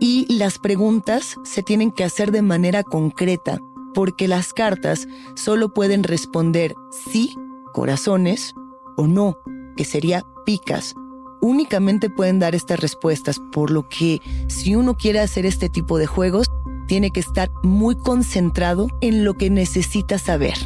y 0.00 0.26
las 0.36 0.58
preguntas 0.58 1.36
se 1.44 1.62
tienen 1.62 1.92
que 1.92 2.04
hacer 2.04 2.32
de 2.32 2.42
manera 2.42 2.82
concreta 2.82 3.60
porque 3.94 4.28
las 4.28 4.52
cartas 4.52 5.08
solo 5.36 5.72
pueden 5.72 6.02
responder 6.02 6.74
sí, 6.90 7.34
corazones 7.72 8.54
o 8.96 9.06
no, 9.06 9.38
que 9.76 9.84
sería 9.84 10.26
picas 10.44 10.94
únicamente 11.40 12.10
pueden 12.10 12.38
dar 12.38 12.54
estas 12.54 12.80
respuestas, 12.80 13.40
por 13.52 13.70
lo 13.70 13.88
que 13.88 14.20
si 14.48 14.74
uno 14.74 14.96
quiere 14.96 15.20
hacer 15.20 15.46
este 15.46 15.68
tipo 15.68 15.98
de 15.98 16.06
juegos, 16.06 16.46
tiene 16.86 17.10
que 17.10 17.20
estar 17.20 17.50
muy 17.62 17.96
concentrado 17.96 18.88
en 19.00 19.24
lo 19.24 19.34
que 19.34 19.50
necesita 19.50 20.18
saber. 20.18 20.56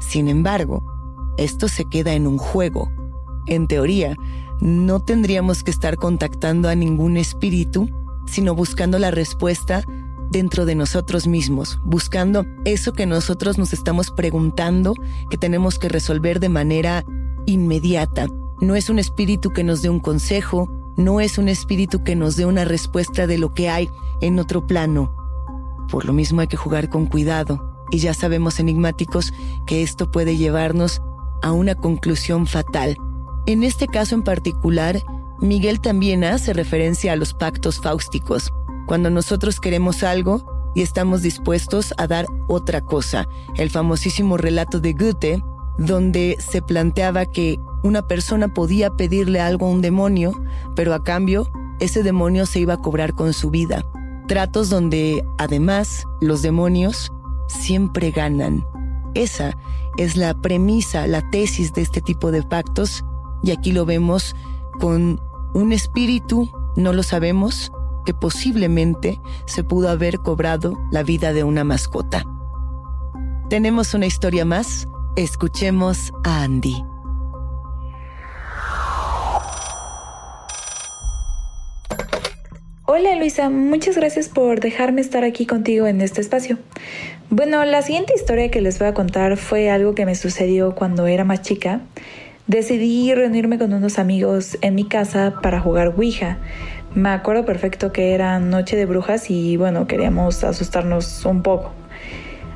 Sin 0.00 0.28
embargo, 0.28 0.82
esto 1.36 1.68
se 1.68 1.84
queda 1.84 2.14
en 2.14 2.26
un 2.26 2.38
juego. 2.38 2.90
En 3.46 3.66
teoría, 3.66 4.16
no 4.60 5.00
tendríamos 5.00 5.62
que 5.62 5.70
estar 5.70 5.96
contactando 5.96 6.68
a 6.68 6.74
ningún 6.74 7.16
espíritu, 7.16 7.88
sino 8.26 8.54
buscando 8.54 8.98
la 8.98 9.10
respuesta 9.10 9.82
dentro 10.30 10.66
de 10.66 10.74
nosotros 10.74 11.26
mismos, 11.26 11.80
buscando 11.84 12.44
eso 12.64 12.92
que 12.92 13.06
nosotros 13.06 13.56
nos 13.56 13.72
estamos 13.72 14.10
preguntando, 14.10 14.94
que 15.30 15.38
tenemos 15.38 15.78
que 15.78 15.88
resolver 15.88 16.40
de 16.40 16.48
manera 16.48 17.04
inmediata. 17.46 18.26
No 18.60 18.74
es 18.74 18.90
un 18.90 18.98
espíritu 18.98 19.50
que 19.50 19.62
nos 19.62 19.82
dé 19.82 19.90
un 19.90 20.00
consejo, 20.00 20.68
no 20.96 21.20
es 21.20 21.38
un 21.38 21.48
espíritu 21.48 22.02
que 22.02 22.16
nos 22.16 22.36
dé 22.36 22.44
una 22.44 22.64
respuesta 22.64 23.28
de 23.28 23.38
lo 23.38 23.54
que 23.54 23.68
hay 23.68 23.88
en 24.20 24.38
otro 24.40 24.66
plano. 24.66 25.14
Por 25.88 26.04
lo 26.04 26.12
mismo 26.12 26.40
hay 26.40 26.48
que 26.48 26.56
jugar 26.56 26.88
con 26.88 27.06
cuidado, 27.06 27.84
y 27.90 27.98
ya 27.98 28.14
sabemos 28.14 28.58
enigmáticos 28.58 29.32
que 29.66 29.82
esto 29.82 30.10
puede 30.10 30.36
llevarnos 30.36 31.00
a 31.40 31.52
una 31.52 31.76
conclusión 31.76 32.46
fatal. 32.46 32.96
En 33.46 33.62
este 33.62 33.86
caso 33.86 34.16
en 34.16 34.22
particular, 34.22 35.02
Miguel 35.40 35.80
también 35.80 36.24
hace 36.24 36.52
referencia 36.52 37.12
a 37.12 37.16
los 37.16 37.34
pactos 37.34 37.80
fáusticos, 37.80 38.52
cuando 38.88 39.08
nosotros 39.08 39.60
queremos 39.60 40.02
algo 40.02 40.72
y 40.74 40.82
estamos 40.82 41.22
dispuestos 41.22 41.94
a 41.96 42.08
dar 42.08 42.26
otra 42.48 42.80
cosa. 42.80 43.28
El 43.56 43.70
famosísimo 43.70 44.36
relato 44.36 44.80
de 44.80 44.94
Goethe, 44.94 45.42
donde 45.78 46.36
se 46.40 46.60
planteaba 46.60 47.24
que 47.24 47.58
una 47.88 48.06
persona 48.06 48.48
podía 48.48 48.90
pedirle 48.90 49.40
algo 49.40 49.66
a 49.66 49.70
un 49.70 49.80
demonio, 49.80 50.32
pero 50.76 50.94
a 50.94 51.02
cambio 51.02 51.50
ese 51.80 52.02
demonio 52.02 52.46
se 52.46 52.60
iba 52.60 52.74
a 52.74 52.80
cobrar 52.82 53.14
con 53.14 53.32
su 53.32 53.50
vida. 53.50 53.84
Tratos 54.26 54.68
donde, 54.68 55.24
además, 55.38 56.04
los 56.20 56.42
demonios 56.42 57.10
siempre 57.48 58.10
ganan. 58.10 58.64
Esa 59.14 59.56
es 59.96 60.16
la 60.16 60.34
premisa, 60.34 61.06
la 61.06 61.28
tesis 61.30 61.72
de 61.72 61.82
este 61.82 62.00
tipo 62.00 62.30
de 62.30 62.42
pactos, 62.42 63.04
y 63.42 63.52
aquí 63.52 63.72
lo 63.72 63.86
vemos 63.86 64.36
con 64.78 65.20
un 65.54 65.72
espíritu, 65.72 66.50
no 66.76 66.92
lo 66.92 67.02
sabemos, 67.02 67.72
que 68.04 68.14
posiblemente 68.14 69.20
se 69.46 69.64
pudo 69.64 69.88
haber 69.88 70.18
cobrado 70.18 70.78
la 70.90 71.02
vida 71.02 71.32
de 71.32 71.44
una 71.44 71.64
mascota. 71.64 72.24
Tenemos 73.48 73.94
una 73.94 74.06
historia 74.06 74.44
más, 74.44 74.88
escuchemos 75.16 76.12
a 76.24 76.42
Andy. 76.42 76.84
Hola 82.90 83.16
Luisa, 83.16 83.50
muchas 83.50 83.98
gracias 83.98 84.30
por 84.30 84.60
dejarme 84.60 85.02
estar 85.02 85.22
aquí 85.22 85.44
contigo 85.44 85.86
en 85.86 86.00
este 86.00 86.22
espacio. 86.22 86.56
Bueno, 87.28 87.62
la 87.66 87.82
siguiente 87.82 88.14
historia 88.16 88.50
que 88.50 88.62
les 88.62 88.78
voy 88.78 88.88
a 88.88 88.94
contar 88.94 89.36
fue 89.36 89.68
algo 89.68 89.94
que 89.94 90.06
me 90.06 90.14
sucedió 90.14 90.74
cuando 90.74 91.06
era 91.06 91.22
más 91.22 91.42
chica. 91.42 91.82
Decidí 92.46 93.12
reunirme 93.12 93.58
con 93.58 93.74
unos 93.74 93.98
amigos 93.98 94.56
en 94.62 94.74
mi 94.74 94.84
casa 94.84 95.34
para 95.42 95.60
jugar 95.60 95.88
Ouija. 95.88 96.38
Me 96.94 97.10
acuerdo 97.10 97.44
perfecto 97.44 97.92
que 97.92 98.14
era 98.14 98.38
noche 98.38 98.74
de 98.74 98.86
brujas 98.86 99.28
y 99.28 99.58
bueno, 99.58 99.86
queríamos 99.86 100.42
asustarnos 100.42 101.26
un 101.26 101.42
poco. 101.42 101.72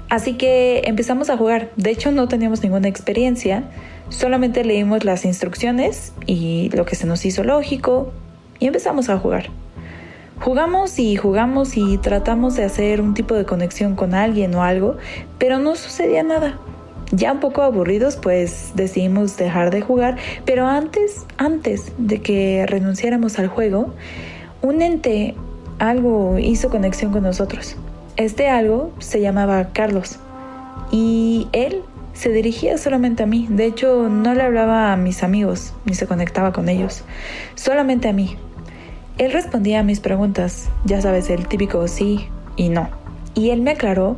Así 0.08 0.38
que 0.38 0.80
empezamos 0.86 1.28
a 1.28 1.36
jugar. 1.36 1.68
De 1.76 1.90
hecho, 1.90 2.10
no 2.10 2.26
teníamos 2.26 2.62
ninguna 2.62 2.88
experiencia. 2.88 3.64
Solamente 4.08 4.64
leímos 4.64 5.04
las 5.04 5.26
instrucciones 5.26 6.14
y 6.26 6.70
lo 6.72 6.86
que 6.86 6.96
se 6.96 7.06
nos 7.06 7.22
hizo 7.26 7.44
lógico 7.44 8.14
y 8.60 8.66
empezamos 8.66 9.10
a 9.10 9.18
jugar. 9.18 9.50
Jugamos 10.42 10.98
y 10.98 11.14
jugamos 11.14 11.76
y 11.76 11.98
tratamos 11.98 12.56
de 12.56 12.64
hacer 12.64 13.00
un 13.00 13.14
tipo 13.14 13.36
de 13.36 13.44
conexión 13.44 13.94
con 13.94 14.12
alguien 14.12 14.52
o 14.56 14.64
algo, 14.64 14.96
pero 15.38 15.60
no 15.60 15.76
sucedía 15.76 16.24
nada. 16.24 16.58
Ya 17.12 17.30
un 17.30 17.38
poco 17.38 17.62
aburridos, 17.62 18.16
pues 18.16 18.72
decidimos 18.74 19.36
dejar 19.36 19.70
de 19.70 19.82
jugar, 19.82 20.16
pero 20.44 20.66
antes, 20.66 21.26
antes 21.36 21.92
de 21.96 22.20
que 22.22 22.66
renunciáramos 22.66 23.38
al 23.38 23.46
juego, 23.46 23.94
un 24.62 24.82
ente, 24.82 25.36
algo 25.78 26.36
hizo 26.40 26.70
conexión 26.70 27.12
con 27.12 27.22
nosotros. 27.22 27.76
Este 28.16 28.48
algo 28.48 28.90
se 28.98 29.20
llamaba 29.20 29.68
Carlos 29.72 30.18
y 30.90 31.46
él 31.52 31.82
se 32.14 32.30
dirigía 32.30 32.78
solamente 32.78 33.22
a 33.22 33.26
mí. 33.26 33.46
De 33.48 33.66
hecho, 33.66 34.08
no 34.08 34.34
le 34.34 34.42
hablaba 34.42 34.92
a 34.92 34.96
mis 34.96 35.22
amigos 35.22 35.72
ni 35.84 35.94
se 35.94 36.08
conectaba 36.08 36.52
con 36.52 36.68
ellos, 36.68 37.04
solamente 37.54 38.08
a 38.08 38.12
mí. 38.12 38.36
Él 39.18 39.32
respondía 39.32 39.80
a 39.80 39.82
mis 39.82 40.00
preguntas, 40.00 40.68
ya 40.84 41.00
sabes, 41.02 41.28
el 41.28 41.46
típico 41.46 41.86
sí 41.86 42.28
y 42.56 42.70
no. 42.70 42.88
Y 43.34 43.50
él 43.50 43.60
me 43.60 43.72
aclaró, 43.72 44.16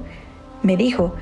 me 0.63 0.77
dijo 0.77 1.15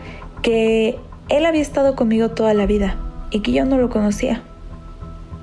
que 0.42 0.98
él 1.28 1.46
había 1.46 1.62
estado 1.62 1.96
conmigo 1.96 2.30
toda 2.30 2.52
la 2.52 2.66
vida 2.66 2.96
y 3.30 3.40
que 3.40 3.52
yo 3.52 3.64
no 3.64 3.78
lo 3.78 3.88
conocía. 3.88 4.42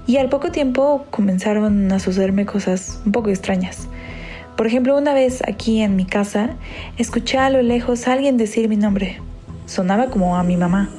Y 0.06 0.18
al 0.18 0.30
poco 0.30 0.52
tiempo 0.52 1.06
comenzaron 1.10 1.92
a 1.92 2.00
sucederme 2.00 2.46
cosas 2.46 3.02
un 3.06 3.12
poco 3.12 3.30
extrañas. 3.30 3.88
Por 4.56 4.68
ejemplo, 4.68 4.98
una 4.98 5.13
vez 5.13 5.42
aquí 5.48 5.82
en 5.82 5.96
mi 5.96 6.06
casa, 6.06 6.52
escuché 6.98 7.38
a 7.38 7.50
lo 7.50 7.62
lejos 7.62 8.08
a 8.08 8.13
alguien 8.13 8.38
decir 8.38 8.70
mi 8.70 8.76
nombre. 8.76 9.22
Sonaba 9.65 10.08
como 10.08 10.36
a 10.36 10.44
mi 10.44 10.58
mamá. 10.58 10.89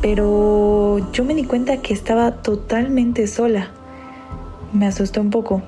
Pero 0.00 1.10
yo 1.12 1.24
me 1.24 1.34
di 1.34 1.44
cuenta 1.44 1.76
que 1.76 1.94
estaba 1.94 2.32
totalmente 2.42 3.26
sola. 3.26 3.70
Me 4.72 4.86
asusté 4.86 5.20
un 5.20 5.30
poco 5.30 5.62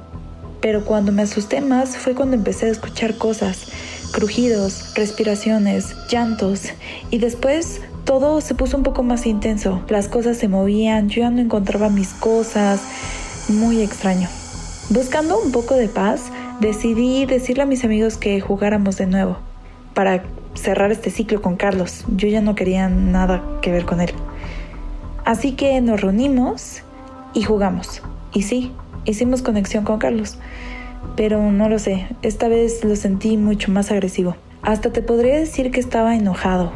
pero 0.64 0.82
cuando 0.82 1.12
me 1.12 1.20
asusté 1.20 1.60
más 1.60 1.98
fue 1.98 2.14
cuando 2.14 2.36
empecé 2.36 2.64
a 2.64 2.70
escuchar 2.70 3.18
cosas, 3.18 3.66
crujidos, 4.12 4.94
respiraciones, 4.94 5.94
llantos 6.08 6.70
y 7.10 7.18
después 7.18 7.82
todo 8.04 8.40
se 8.40 8.54
puso 8.54 8.78
un 8.78 8.82
poco 8.82 9.02
más 9.02 9.26
intenso. 9.26 9.82
Las 9.90 10.08
cosas 10.08 10.38
se 10.38 10.48
movían, 10.48 11.10
yo 11.10 11.20
ya 11.20 11.28
no 11.28 11.42
encontraba 11.42 11.90
mis 11.90 12.14
cosas, 12.14 12.80
muy 13.48 13.82
extraño. 13.82 14.30
Buscando 14.88 15.38
un 15.38 15.52
poco 15.52 15.74
de 15.74 15.88
paz, 15.88 16.22
decidí 16.60 17.26
decirle 17.26 17.64
a 17.64 17.66
mis 17.66 17.84
amigos 17.84 18.16
que 18.16 18.40
jugáramos 18.40 18.96
de 18.96 19.04
nuevo 19.04 19.36
para 19.92 20.24
cerrar 20.54 20.90
este 20.92 21.10
ciclo 21.10 21.42
con 21.42 21.56
Carlos. 21.56 22.06
Yo 22.16 22.26
ya 22.26 22.40
no 22.40 22.54
quería 22.54 22.88
nada 22.88 23.44
que 23.60 23.70
ver 23.70 23.84
con 23.84 24.00
él. 24.00 24.14
Así 25.26 25.52
que 25.52 25.78
nos 25.82 26.00
reunimos 26.00 26.80
y 27.34 27.42
jugamos. 27.42 28.00
Y 28.32 28.44
sí, 28.44 28.72
hicimos 29.04 29.42
conexión 29.42 29.84
con 29.84 29.98
Carlos. 29.98 30.38
Pero 31.16 31.52
no 31.52 31.68
lo 31.68 31.78
sé, 31.78 32.06
esta 32.22 32.48
vez 32.48 32.84
lo 32.84 32.96
sentí 32.96 33.36
mucho 33.36 33.70
más 33.70 33.90
agresivo. 33.90 34.36
Hasta 34.62 34.92
te 34.92 35.02
podría 35.02 35.36
decir 35.36 35.70
que 35.70 35.80
estaba 35.80 36.16
enojado. 36.16 36.72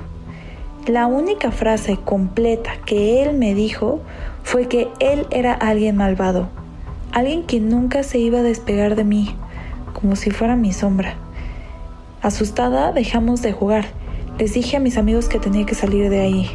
La 0.87 1.07
única 1.07 1.51
frase 1.51 1.99
completa 2.03 2.73
que 2.87 3.23
él 3.23 3.37
me 3.37 3.55
dijo 3.55 4.01
fue 4.43 4.69
que 4.69 4.89
él 5.01 5.27
era 5.31 5.53
alguien 5.53 5.97
malvado, 5.97 6.49
alguien 7.13 7.45
que 7.45 7.61
nunca 7.61 8.03
se 8.03 8.19
iba 8.19 8.39
a 8.39 8.43
despegar 8.43 8.95
de 8.95 9.05
mí, 9.05 9.35
como 9.93 10.17
si 10.17 10.31
fuera 10.31 10.57
mi 10.57 10.73
sombra. 10.73 11.17
Asustada 12.23 12.93
dejamos 12.93 13.43
de 13.43 13.53
jugar. 13.53 13.87
Les 14.39 14.55
dije 14.55 14.77
a 14.77 14.81
mis 14.81 14.97
amigos 14.97 15.29
que 15.29 15.39
tenía 15.39 15.67
que 15.67 15.75
salir 15.75 16.11
de 16.11 16.21
ahí. 16.21 16.51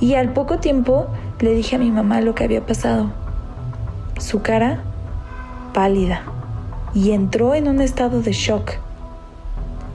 Y 0.00 0.14
al 0.14 0.32
poco 0.32 0.58
tiempo 0.58 1.06
le 1.40 1.54
dije 1.54 1.76
a 1.76 1.78
mi 1.78 1.90
mamá 1.90 2.20
lo 2.20 2.34
que 2.34 2.44
había 2.44 2.64
pasado. 2.66 3.12
Su 4.18 4.42
cara 4.42 4.82
pálida 5.72 6.22
y 6.94 7.12
entró 7.12 7.54
en 7.54 7.68
un 7.68 7.80
estado 7.80 8.22
de 8.22 8.32
shock. 8.32 8.72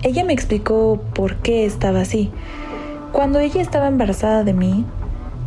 Ella 0.03 0.23
me 0.23 0.33
explicó 0.33 1.01
por 1.13 1.37
qué 1.37 1.65
estaba 1.65 2.01
así. 2.01 2.31
Cuando 3.11 3.39
ella 3.39 3.61
estaba 3.61 3.87
embarazada 3.87 4.43
de 4.43 4.53
mí, 4.53 4.85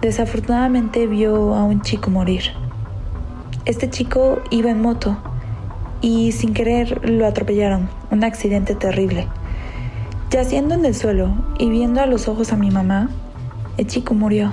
desafortunadamente 0.01 1.07
vio 1.07 1.55
a 1.55 1.65
un 1.65 1.83
chico 1.83 2.11
morir. 2.11 2.43
Este 3.65 3.91
chico 3.91 4.41
iba 4.51 4.71
en 4.71 4.81
moto 4.81 5.17
y 6.01 6.33
sin 6.33 6.55
querer 6.55 7.09
lo 7.09 7.27
atropellaron, 7.27 7.89
un 8.11 8.25
accidente 8.25 8.75
terrible. 8.75 9.27
Yaciendo 10.31 10.75
en 10.75 10.85
el 10.85 10.95
suelo 10.95 11.31
y 11.59 11.69
viendo 11.69 12.01
a 12.01 12.07
los 12.07 12.29
ojos 12.29 12.53
a 12.53 12.57
mi 12.57 12.71
mamá, 12.71 13.11
el 13.77 13.87
chico 13.87 14.15
murió. 14.15 14.53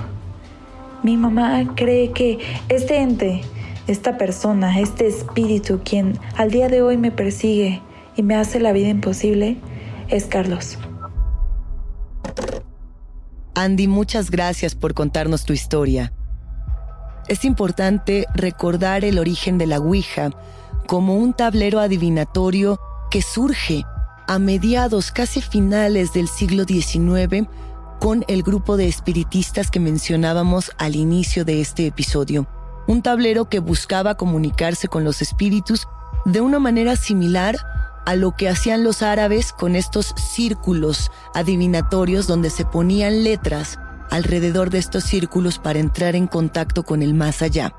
Mi 1.02 1.16
mamá 1.16 1.74
cree 1.74 2.12
que 2.12 2.38
este 2.68 2.98
ente 2.98 3.42
esta 3.86 4.16
persona, 4.16 4.80
este 4.80 5.06
espíritu 5.06 5.80
quien 5.84 6.18
al 6.36 6.50
día 6.50 6.68
de 6.68 6.82
hoy 6.82 6.96
me 6.96 7.10
persigue 7.10 7.82
y 8.16 8.22
me 8.22 8.36
hace 8.36 8.60
la 8.60 8.72
vida 8.72 8.88
imposible, 8.88 9.58
es 10.08 10.24
Carlos. 10.26 10.78
Andy, 13.54 13.86
muchas 13.86 14.30
gracias 14.30 14.74
por 14.74 14.94
contarnos 14.94 15.44
tu 15.44 15.52
historia. 15.52 16.12
Es 17.28 17.44
importante 17.44 18.26
recordar 18.34 19.04
el 19.04 19.18
origen 19.18 19.58
de 19.58 19.66
la 19.66 19.78
Ouija 19.78 20.30
como 20.86 21.16
un 21.16 21.32
tablero 21.32 21.80
adivinatorio 21.80 22.78
que 23.10 23.22
surge 23.22 23.84
a 24.26 24.38
mediados 24.38 25.10
casi 25.10 25.40
finales 25.40 26.12
del 26.12 26.28
siglo 26.28 26.64
XIX 26.64 27.48
con 28.00 28.24
el 28.28 28.42
grupo 28.42 28.76
de 28.76 28.88
espiritistas 28.88 29.70
que 29.70 29.80
mencionábamos 29.80 30.72
al 30.78 30.96
inicio 30.96 31.44
de 31.44 31.60
este 31.60 31.86
episodio 31.86 32.46
un 32.86 33.02
tablero 33.02 33.46
que 33.46 33.58
buscaba 33.58 34.16
comunicarse 34.16 34.88
con 34.88 35.04
los 35.04 35.22
espíritus 35.22 35.88
de 36.24 36.40
una 36.40 36.58
manera 36.58 36.96
similar 36.96 37.56
a 38.06 38.14
lo 38.16 38.32
que 38.32 38.48
hacían 38.48 38.84
los 38.84 39.02
árabes 39.02 39.52
con 39.52 39.76
estos 39.76 40.14
círculos 40.16 41.10
adivinatorios 41.34 42.26
donde 42.26 42.50
se 42.50 42.64
ponían 42.64 43.24
letras 43.24 43.78
alrededor 44.10 44.70
de 44.70 44.78
estos 44.78 45.04
círculos 45.04 45.58
para 45.58 45.78
entrar 45.78 46.14
en 46.14 46.26
contacto 46.26 46.82
con 46.82 47.02
el 47.02 47.14
más 47.14 47.42
allá. 47.42 47.74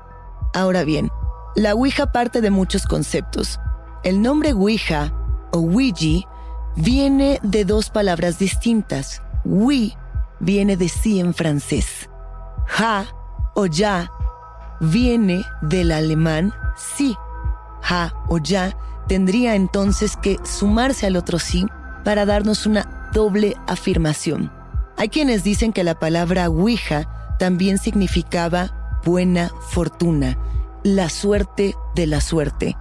Ahora 0.52 0.84
bien, 0.84 1.10
La 1.54 1.74
Ouija 1.74 2.12
parte 2.12 2.40
de 2.40 2.50
muchos 2.50 2.86
conceptos. 2.86 3.60
El 4.02 4.20
nombre 4.20 4.52
Ouija 4.52 5.12
o 5.52 5.58
Ouija 5.58 6.28
viene 6.76 7.40
de 7.42 7.64
dos 7.64 7.90
palabras 7.90 8.38
distintas. 8.38 9.22
Oui 9.44 9.96
viene 10.40 10.76
de 10.76 10.88
sí 10.88 11.20
en 11.20 11.34
francés. 11.34 12.08
Ja 12.66 13.06
o 13.54 13.66
ya 13.66 14.10
viene 14.80 15.44
del 15.62 15.92
alemán 15.92 16.52
sí. 16.76 17.16
Ja 17.82 18.14
o 18.28 18.38
ya 18.38 18.76
tendría 19.06 19.54
entonces 19.54 20.16
que 20.16 20.38
sumarse 20.44 21.06
al 21.06 21.16
otro 21.16 21.38
sí 21.38 21.66
para 22.04 22.26
darnos 22.26 22.66
una 22.66 23.08
doble 23.12 23.56
afirmación. 23.66 24.52
Hay 24.96 25.08
quienes 25.08 25.44
dicen 25.44 25.72
que 25.72 25.84
la 25.84 25.98
palabra 25.98 26.48
Ouija 26.48 27.36
también 27.38 27.78
significaba 27.78 29.00
buena 29.04 29.50
fortuna, 29.68 30.38
la 30.82 31.08
suerte 31.08 31.74
de 31.94 32.06
la 32.06 32.20
suerte. 32.20 32.76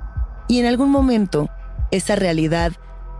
Y 0.48 0.60
en 0.60 0.66
algún 0.66 0.90
momento, 0.90 1.50
esa 1.92 2.16
realidad 2.16 2.72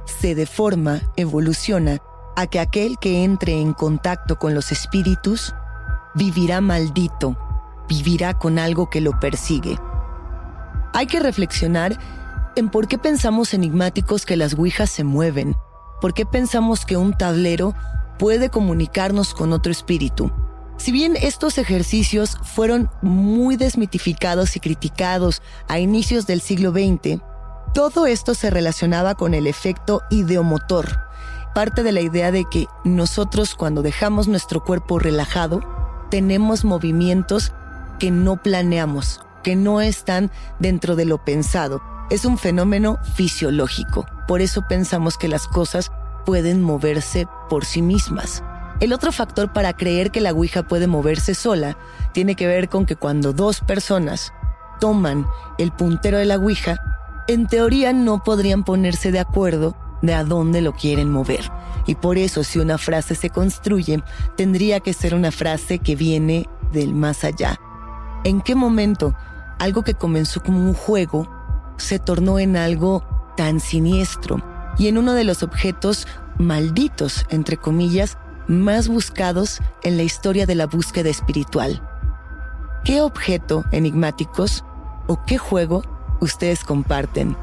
se 0.06 0.36
deforma, 0.36 1.02
evoluciona, 1.16 2.00
a 2.36 2.48
que 2.48 2.60
aquel 2.60 2.98
que 3.00 3.24
entre 3.24 3.60
en 3.60 3.74
contacto 3.74 4.38
con 4.38 4.54
los 4.54 4.72
espíritus 4.72 5.54
vivirá 6.16 6.62
maldito, 6.62 7.38
vivirá 7.88 8.34
con 8.34 8.60
algo 8.60 8.90
que 8.90 9.02
lo 9.02 9.20
persigue. 9.20 9.78
Hay 10.94 11.08
que 11.08 11.20
reflexionar 11.20 11.98
en 12.56 12.70
por 12.70 12.88
qué 12.88 12.98
pensamos 12.98 13.54
enigmáticos 13.54 14.26
que 14.26 14.38
las 14.38 14.54
ouijas 14.54 14.90
se 14.90 15.04
mueven, 15.04 15.56
por 16.02 16.14
qué 16.14 16.26
pensamos 16.26 16.86
que 16.86 16.98
un 16.98 17.14
tablero 17.14 17.74
puede 18.18 18.50
comunicarnos 18.50 19.34
con 19.34 19.52
otro 19.54 19.72
espíritu. 19.72 20.32
Si 20.78 20.92
bien 20.92 21.16
estos 21.16 21.58
ejercicios 21.58 22.38
fueron 22.44 22.90
muy 23.02 23.56
desmitificados 23.56 24.56
y 24.56 24.60
criticados 24.60 25.42
a 25.68 25.80
inicios 25.80 26.28
del 26.28 26.42
siglo 26.42 26.72
XX, 26.72 27.22
todo 27.74 28.06
esto 28.06 28.34
se 28.34 28.50
relacionaba 28.50 29.16
con 29.16 29.34
el 29.34 29.48
efecto 29.48 30.02
ideomotor, 30.10 31.00
parte 31.54 31.84
de 31.84 31.92
la 31.92 32.02
idea 32.02 32.32
de 32.32 32.46
que 32.46 32.68
nosotros 32.84 33.56
cuando 33.56 33.82
dejamos 33.82 34.28
nuestro 34.28 34.64
cuerpo 34.64 35.00
relajado, 35.00 35.62
tenemos 36.10 36.64
movimientos 36.64 37.54
que 37.98 38.12
no 38.12 38.42
planeamos, 38.42 39.22
que 39.44 39.56
no 39.56 39.82
están 39.82 40.32
dentro 40.60 40.96
de 40.96 41.06
lo 41.06 41.24
pensado. 41.24 41.82
Es 42.10 42.26
un 42.26 42.38
fenómeno 42.38 43.00
fisiológico. 43.16 44.06
Por 44.28 44.42
eso 44.42 44.64
pensamos 44.68 45.18
que 45.18 45.28
las 45.28 45.48
cosas 45.48 45.92
pueden 46.26 46.62
moverse 46.62 47.28
por 47.50 47.66
sí 47.66 47.82
mismas. 47.82 48.44
El 48.80 48.92
otro 48.92 49.12
factor 49.12 49.54
para 49.54 49.74
creer 49.74 50.12
que 50.12 50.20
la 50.20 50.34
Ouija 50.34 50.64
puede 50.64 50.88
moverse 50.88 51.34
sola 51.34 51.78
tiene 52.12 52.36
que 52.36 52.48
ver 52.48 52.68
con 52.68 52.86
que 52.86 52.96
cuando 52.96 53.32
dos 53.32 53.62
personas 53.62 54.34
toman 54.80 55.26
el 55.58 55.72
puntero 55.72 56.18
de 56.18 56.26
la 56.26 56.36
Ouija, 56.36 56.78
en 57.28 57.48
teoría 57.48 57.94
no 57.94 58.22
podrían 58.24 58.64
ponerse 58.64 59.12
de 59.12 59.20
acuerdo 59.20 59.78
de 60.02 60.14
a 60.14 60.24
dónde 60.24 60.62
lo 60.62 60.74
quieren 60.74 61.10
mover. 61.10 61.50
Y 61.88 61.96
por 61.96 62.18
eso 62.18 62.44
si 62.44 62.60
una 62.60 62.78
frase 62.78 63.16
se 63.16 63.30
construye, 63.30 64.04
tendría 64.36 64.80
que 64.80 64.94
ser 64.94 65.16
una 65.16 65.32
frase 65.32 65.80
que 65.80 65.96
viene 65.96 66.50
del 66.72 66.94
más 66.94 67.24
allá. 67.24 67.60
¿En 68.26 68.42
qué 68.42 68.56
momento 68.56 69.16
algo 69.60 69.84
que 69.84 69.94
comenzó 69.94 70.42
como 70.42 70.58
un 70.58 70.74
juego 70.74 71.30
se 71.78 72.00
tornó 72.00 72.40
en 72.40 72.58
algo 72.58 73.04
tan 73.38 73.60
siniestro 73.60 74.42
y 74.80 74.88
en 74.88 74.98
uno 74.98 75.14
de 75.14 75.24
los 75.24 75.44
objetos 75.44 76.08
malditos, 76.40 77.28
entre 77.30 77.58
comillas, 77.58 78.18
más 78.48 78.88
buscados 78.88 79.60
en 79.84 79.98
la 79.98 80.04
historia 80.04 80.48
de 80.48 80.56
la 80.56 80.66
búsqueda 80.66 81.08
espiritual. 81.10 81.88
¿Qué 82.84 83.00
objeto 83.02 83.64
enigmáticos 83.72 84.66
o 85.06 85.24
qué 85.28 85.38
juego 85.38 85.84
ustedes 86.20 86.64
comparten? 86.64 87.38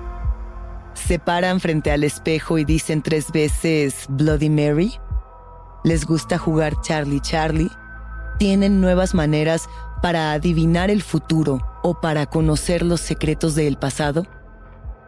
¿Se 0.94 1.20
paran 1.20 1.60
frente 1.60 1.92
al 1.92 2.02
espejo 2.02 2.58
y 2.58 2.64
dicen 2.64 3.02
tres 3.02 3.30
veces 3.30 4.06
Bloody 4.08 4.50
Mary? 4.50 4.98
¿Les 5.84 6.04
gusta 6.06 6.38
jugar 6.38 6.80
Charlie 6.80 7.20
Charlie? 7.20 7.70
¿Tienen 8.40 8.80
nuevas 8.80 9.14
maneras 9.14 9.68
para 10.02 10.32
adivinar 10.32 10.90
el 10.90 11.02
futuro 11.02 11.66
o 11.82 12.00
para 12.00 12.26
conocer 12.26 12.82
los 12.82 13.00
secretos 13.00 13.54
del 13.54 13.78
pasado? 13.78 14.26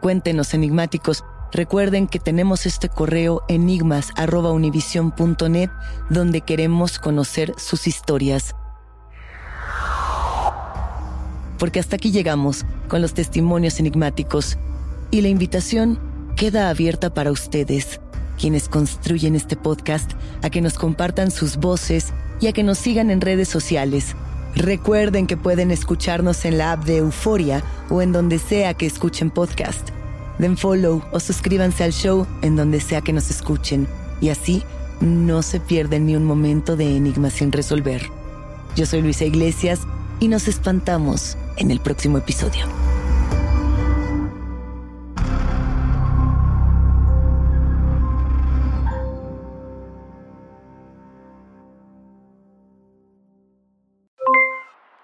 Cuéntenos, 0.01 0.55
enigmáticos, 0.55 1.23
Recuerden 1.55 2.07
que 2.07 2.19
tenemos 2.19 2.65
este 2.65 2.89
correo 2.89 3.41
enigmas.univision.net 3.47 5.69
donde 6.09 6.41
queremos 6.41 6.99
conocer 6.99 7.53
sus 7.57 7.87
historias. 7.87 8.53
Porque 11.57 11.79
hasta 11.79 11.95
aquí 11.95 12.11
llegamos 12.11 12.65
con 12.89 13.01
los 13.01 13.13
testimonios 13.13 13.79
enigmáticos 13.79 14.57
y 15.11 15.21
la 15.21 15.29
invitación 15.29 15.97
queda 16.35 16.69
abierta 16.69 17.13
para 17.13 17.31
ustedes, 17.31 18.01
quienes 18.37 18.67
construyen 18.67 19.37
este 19.37 19.55
podcast, 19.55 20.11
a 20.43 20.49
que 20.49 20.59
nos 20.59 20.73
compartan 20.73 21.31
sus 21.31 21.55
voces 21.55 22.11
y 22.41 22.47
a 22.47 22.51
que 22.51 22.63
nos 22.63 22.79
sigan 22.79 23.11
en 23.11 23.21
redes 23.21 23.47
sociales. 23.47 24.13
Recuerden 24.55 25.27
que 25.27 25.37
pueden 25.37 25.71
escucharnos 25.71 26.45
en 26.45 26.57
la 26.57 26.71
app 26.71 26.85
de 26.85 26.97
Euforia 26.97 27.63
o 27.89 28.01
en 28.01 28.11
donde 28.11 28.39
sea 28.39 28.73
que 28.73 28.85
escuchen 28.85 29.29
podcast 29.29 29.89
den 30.37 30.57
follow 30.57 31.01
o 31.11 31.19
suscríbanse 31.19 31.83
al 31.83 31.91
show 31.91 32.25
en 32.41 32.55
donde 32.55 32.79
sea 32.79 33.01
que 33.01 33.13
nos 33.13 33.29
escuchen 33.29 33.87
y 34.21 34.29
así 34.29 34.63
no 35.01 35.41
se 35.41 35.59
pierden 35.59 36.05
ni 36.05 36.15
un 36.15 36.25
momento 36.25 36.75
de 36.75 36.95
enigma 36.95 37.29
sin 37.29 37.51
resolver. 37.51 38.09
Yo 38.75 38.85
soy 38.85 39.01
Luisa 39.01 39.25
Iglesias 39.25 39.81
y 40.19 40.27
nos 40.27 40.47
espantamos 40.47 41.37
en 41.57 41.71
el 41.71 41.79
próximo 41.79 42.17
episodio. 42.17 42.65